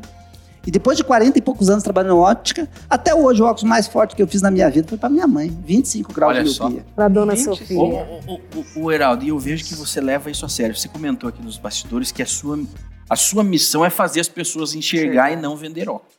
[0.66, 3.86] E depois de 40 e poucos anos trabalhando em ótica, até hoje o óculos mais
[3.86, 6.50] forte que eu fiz na minha vida foi para minha mãe, 25 graus Olha de
[6.50, 6.86] miopia.
[6.96, 7.78] Pra dona Gente, Sofia.
[7.78, 10.76] Ô, ô, ô, ô, ô, Heraldo, e eu vejo que você leva isso a sério.
[10.76, 12.60] Você comentou aqui nos bastidores que a sua,
[13.08, 16.12] a sua missão é fazer as pessoas enxergar e não vender óculos.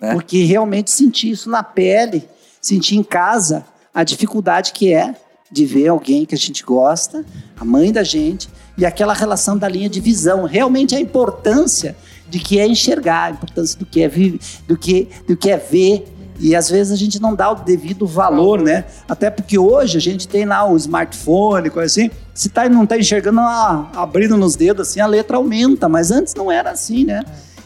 [0.00, 0.12] É.
[0.12, 2.28] Porque realmente senti isso na pele,
[2.60, 5.16] senti em casa a dificuldade que é
[5.52, 7.24] de ver alguém que a gente gosta,
[7.60, 10.44] a mãe da gente, e aquela relação da linha de visão.
[10.44, 11.94] Realmente a importância
[12.28, 15.58] de que é enxergar, a importância do que é, vi- do que, do que é
[15.58, 16.06] ver.
[16.40, 18.86] E às vezes a gente não dá o devido valor, né?
[19.06, 22.10] Até porque hoje a gente tem lá o smartphone, coisa assim.
[22.34, 25.88] Se tá, não está enxergando, ah, abrindo nos dedos assim, a letra aumenta.
[25.88, 27.22] Mas antes não era assim, né?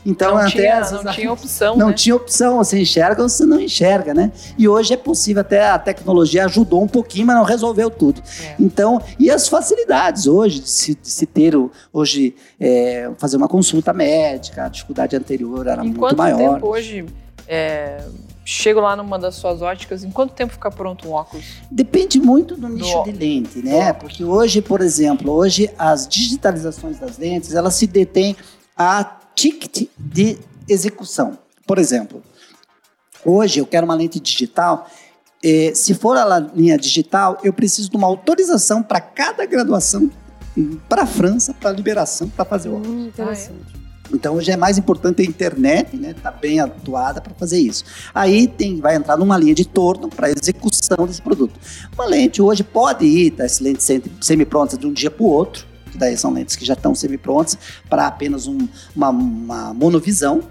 [0.06, 1.92] Então não até tinha, vezes, não tinha opção, não né?
[1.94, 4.30] tinha opção, você enxerga ou você não enxerga, né?
[4.56, 8.22] E hoje é possível, até a tecnologia ajudou um pouquinho, mas não resolveu tudo.
[8.40, 8.54] É.
[8.60, 11.54] Então, e as facilidades hoje de se, de se ter,
[11.92, 16.54] hoje, é, fazer uma consulta médica, a dificuldade anterior era Em muito quanto maior.
[16.54, 17.04] tempo hoje
[17.48, 18.04] é,
[18.44, 21.44] chego lá numa das suas óticas, em quanto tempo fica pronto um óculos?
[21.70, 23.92] Depende muito do nicho Do- de lente, né?
[23.92, 28.36] Porque hoje, por exemplo, hoje as digitalizações das lentes, elas se detêm
[28.76, 31.38] a ticket de execução.
[31.64, 32.22] Por exemplo,
[33.24, 34.88] hoje eu quero uma lente digital,
[35.44, 40.10] eh, se for a linha digital, eu preciso de uma autorização para cada graduação
[40.88, 42.76] para a França, para liberação, para fazer o.
[42.76, 43.86] Hum, interessante.
[44.12, 46.14] Então hoje é mais importante a internet, né?
[46.14, 47.84] Tá bem atuada para fazer isso.
[48.14, 51.58] Aí tem, vai entrar numa linha de torno para execução desse produto.
[51.94, 53.86] Uma lente hoje pode ir das lentes
[54.20, 55.66] semi-prontas de um dia para o outro,
[55.96, 60.42] que daí são lentes que já estão semi-prontas para apenas um, uma, uma monovisão,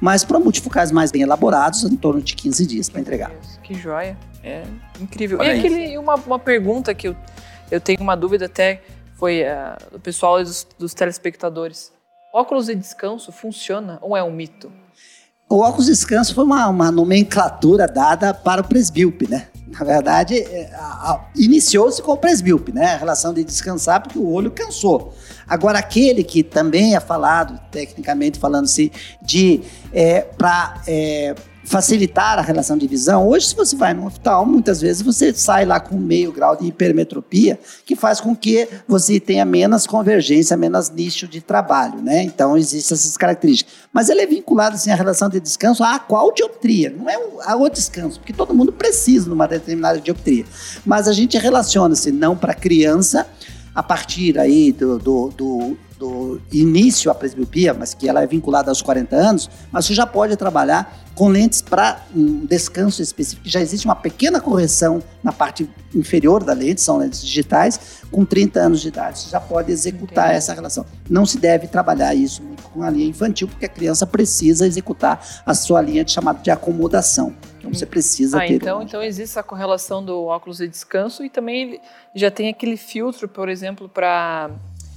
[0.00, 3.30] mas para multifocais mais bem elaborados, em torno de 15 dias para entregar.
[3.62, 4.16] Que joia.
[4.42, 4.64] É
[5.00, 5.38] incrível.
[5.38, 7.16] Olha e aquele, uma, uma pergunta que eu,
[7.70, 8.82] eu tenho uma dúvida até,
[9.14, 11.92] foi uh, do pessoal e dos, dos telespectadores.
[12.32, 14.70] Óculos de descanso funciona ou é um mito?
[15.48, 19.48] O óculos de descanso foi uma, uma nomenclatura dada para o presbíope, né?
[19.78, 20.70] Na verdade, é,
[21.34, 22.94] iniciou-se com o presbíope, né?
[22.94, 25.14] A relação de descansar porque o olho cansou.
[25.46, 29.62] Agora, aquele que também é falado, tecnicamente falando-se, de
[30.38, 30.80] para
[31.64, 35.64] facilitar a relação de visão, hoje se você vai no hospital, muitas vezes você sai
[35.64, 40.90] lá com meio grau de hipermetropia, que faz com que você tenha menos convergência, menos
[40.90, 42.22] nicho de trabalho, né?
[42.22, 43.74] Então, existem essas características.
[43.92, 46.94] Mas ele é vinculado, assim, à relação de descanso a qual dioptria?
[46.96, 50.44] Não é o descanso, porque todo mundo precisa de uma determinada dioptria.
[50.84, 53.26] Mas a gente relaciona-se não para criança,
[53.74, 58.70] a partir aí do, do, do, do início à presbiopia, mas que ela é vinculada
[58.70, 63.48] aos 40 anos, mas você já pode trabalhar com lentes para um descanso específico.
[63.48, 68.58] Já existe uma pequena correção na parte inferior da lente, são lentes digitais, com 30
[68.60, 69.20] anos de idade.
[69.20, 70.38] Você já pode executar Entendi.
[70.38, 70.84] essa relação.
[71.08, 75.24] Não se deve trabalhar isso muito com a linha infantil, porque a criança precisa executar
[75.46, 77.32] a sua linha de chamada de acomodação.
[77.58, 78.54] Então você precisa Ah, ter.
[78.54, 81.80] então, um- então existe essa correlação do óculos de descanso e também ele
[82.14, 84.50] já tem aquele filtro, por exemplo, para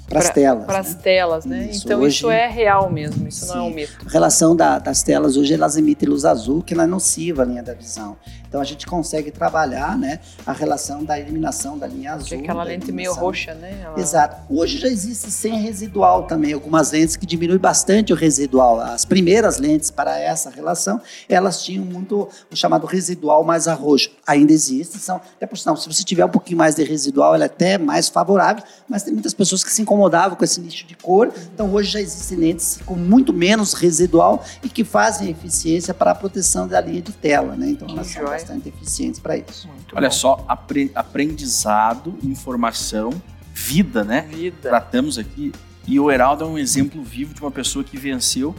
[0.08, 0.66] para as telas.
[0.66, 1.00] para as né?
[1.04, 1.68] telas, né?
[1.72, 3.76] Isso, então hoje- isso é real mesmo, isso não é um Sim.
[3.76, 3.98] mito.
[4.06, 7.46] A relação da- das telas hoje, elas emitem luz azul, que ela é nociva à
[7.46, 8.16] linha da visão.
[8.48, 12.28] Então a gente consegue trabalhar né, a relação da eliminação da linha azul.
[12.28, 13.82] Que é aquela da lente meio roxa, né?
[13.84, 14.38] Ela- Exato.
[14.50, 18.80] Hoje já existe sem residual também, algumas lentes que diminuem bastante o residual.
[18.80, 24.10] As primeiras lentes para essa relação, elas tinham muito o chamado residual mais arroxo.
[24.26, 27.44] Ainda existe, são, até por sinal, se você tiver um pouquinho mais de residual, ela
[27.46, 30.96] é até mais favorável, mas tem muitas pessoas que se incomodavam com esse nicho de
[30.96, 31.32] cor.
[31.54, 36.16] Então hoje já existem lentes com muito menos residual e que fazem eficiência para a
[36.16, 37.70] proteção da linha de tela, né?
[37.70, 38.24] Então elas são.
[38.42, 39.68] Bastante eficientes para isso.
[39.68, 40.14] Muito Olha bom.
[40.16, 43.10] só, apre- aprendizado, informação,
[43.54, 44.22] vida, né?
[44.30, 44.70] Vida.
[44.70, 45.52] Tratamos aqui.
[45.88, 48.54] E o Heraldo é um exemplo vivo de uma pessoa que venceu,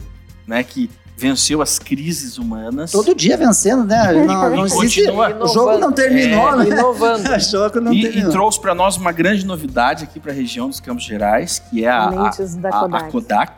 [0.47, 0.63] né?
[0.63, 2.91] Que venceu as crises humanas.
[2.91, 4.13] Todo dia vencendo, né?
[4.25, 5.01] Não, não existe.
[5.05, 5.43] Continua.
[5.43, 6.65] O jogo não terminou, É, né?
[6.77, 7.29] Inovando.
[7.35, 8.31] O jogo não E, e terminou.
[8.31, 11.89] trouxe para nós uma grande novidade aqui para a região dos Campos Gerais, que é
[11.89, 13.03] a, a, a- a.
[13.11, 13.53] Kodak,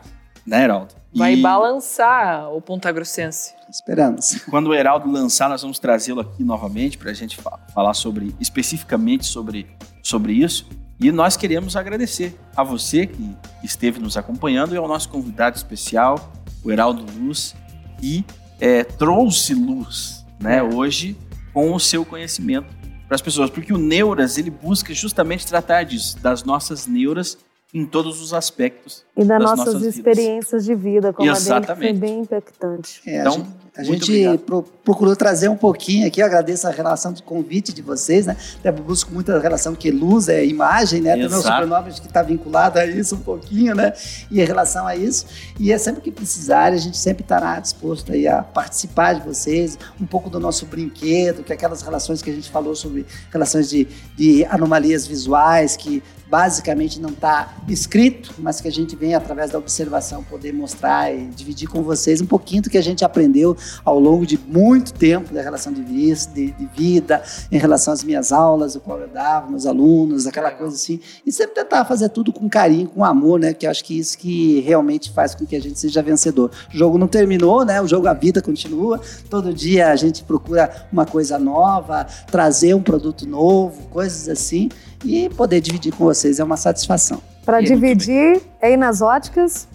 [0.46, 0.94] né, Heraldo?
[1.14, 3.54] Vai E balançar o Ponta Grossense.
[3.68, 4.36] Esperamos.
[4.50, 8.34] quando o Heraldo lançar, nós vamos trazê-lo aqui novamente para a gente fa- falar sobre
[8.40, 9.66] especificamente sobre,
[10.02, 10.66] sobre isso.
[11.00, 16.32] E nós queremos agradecer a você que esteve nos acompanhando e ao nosso convidado especial,
[16.64, 17.54] o Heraldo Luz,
[17.98, 18.24] que
[18.60, 20.62] é, trouxe luz né, É.
[20.62, 21.16] hoje
[21.52, 22.68] com o seu conhecimento
[23.08, 23.50] para as pessoas.
[23.50, 27.36] Porque o Neuras ele busca justamente tratar disso, das nossas neuras
[27.72, 29.04] em todos os aspectos.
[29.16, 29.96] E das das nossas nossas vidas.
[29.96, 31.98] experiências de vida, como a dele, que foi Exatamente.
[31.98, 33.02] bem impactante.
[33.06, 37.10] É, Então, a gente, muito pro- procurou trazer um pouquinho aqui, eu agradeço a relação
[37.10, 38.36] do convite de vocês, né?
[38.58, 41.14] Até busco muita relação que luz é imagem, né?
[41.14, 41.54] Tem o meu Exato.
[41.62, 43.94] sobrenome que está vinculado a isso um pouquinho, né?
[44.30, 45.24] E em relação a isso.
[45.58, 49.78] E é sempre que precisarem, a gente sempre estará disposto aí a participar de vocês,
[49.98, 53.70] um pouco do nosso brinquedo, que é aquelas relações que a gente falou sobre relações
[53.70, 59.50] de, de anomalias visuais, que basicamente não está escrito, mas que a gente vem através
[59.50, 63.54] da observação poder mostrar e dividir com vocês um pouquinho do que a gente aprendeu
[63.84, 68.02] ao longo de muito tempo da relação de, vis, de, de vida, em relação às
[68.02, 71.00] minhas aulas, o qual eu dava, meus alunos, aquela coisa assim.
[71.26, 73.52] E sempre tentar fazer tudo com carinho, com amor, né?
[73.52, 76.50] Que eu acho que isso que realmente faz com que a gente seja vencedor.
[76.72, 77.80] O jogo não terminou, né?
[77.80, 79.00] O jogo, a vida continua.
[79.28, 84.68] Todo dia a gente procura uma coisa nova, trazer um produto novo, coisas assim.
[85.04, 87.20] E poder dividir com vocês é uma satisfação.
[87.44, 89.68] Para é dividir, é ir nas óticas.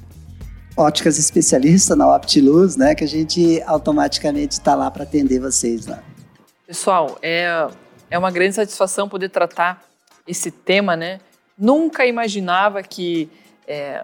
[0.77, 2.93] Óticas especialista na Optiluz, né?
[2.93, 6.03] Que a gente automaticamente está lá para atender vocês lá.
[6.67, 7.67] Pessoal, é,
[8.11, 9.83] é uma grande satisfação poder tratar
[10.27, 11.19] esse tema, né?
[11.57, 13.27] Nunca imaginava que
[13.67, 14.03] é,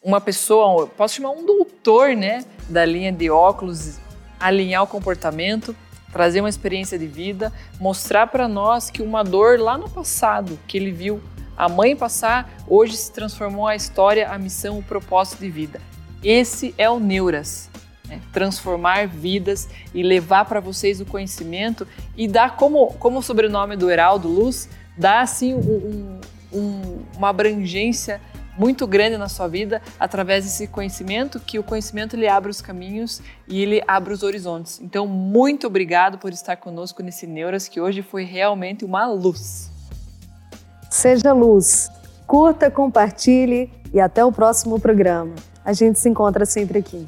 [0.00, 3.98] uma pessoa, posso chamar um doutor, né, da linha de óculos,
[4.38, 5.74] alinhar o comportamento,
[6.12, 10.78] trazer uma experiência de vida, mostrar para nós que uma dor lá no passado, que
[10.78, 11.20] ele viu
[11.58, 15.80] a mãe passar hoje se transformou a história, a missão, o propósito de vida.
[16.22, 17.68] Esse é o Neuras.
[18.06, 18.20] Né?
[18.32, 21.84] Transformar vidas e levar para vocês o conhecimento
[22.16, 26.20] e dar, como, como o sobrenome do Heraldo Luz, dá assim um,
[26.52, 28.20] um, uma abrangência
[28.56, 33.20] muito grande na sua vida através desse conhecimento, que o conhecimento ele abre os caminhos
[33.48, 34.80] e ele abre os horizontes.
[34.80, 39.76] Então, muito obrigado por estar conosco nesse Neuras, que hoje foi realmente uma luz.
[40.90, 41.90] Seja luz.
[42.26, 45.34] Curta, compartilhe e até o próximo programa.
[45.64, 47.06] A gente se encontra sempre aqui.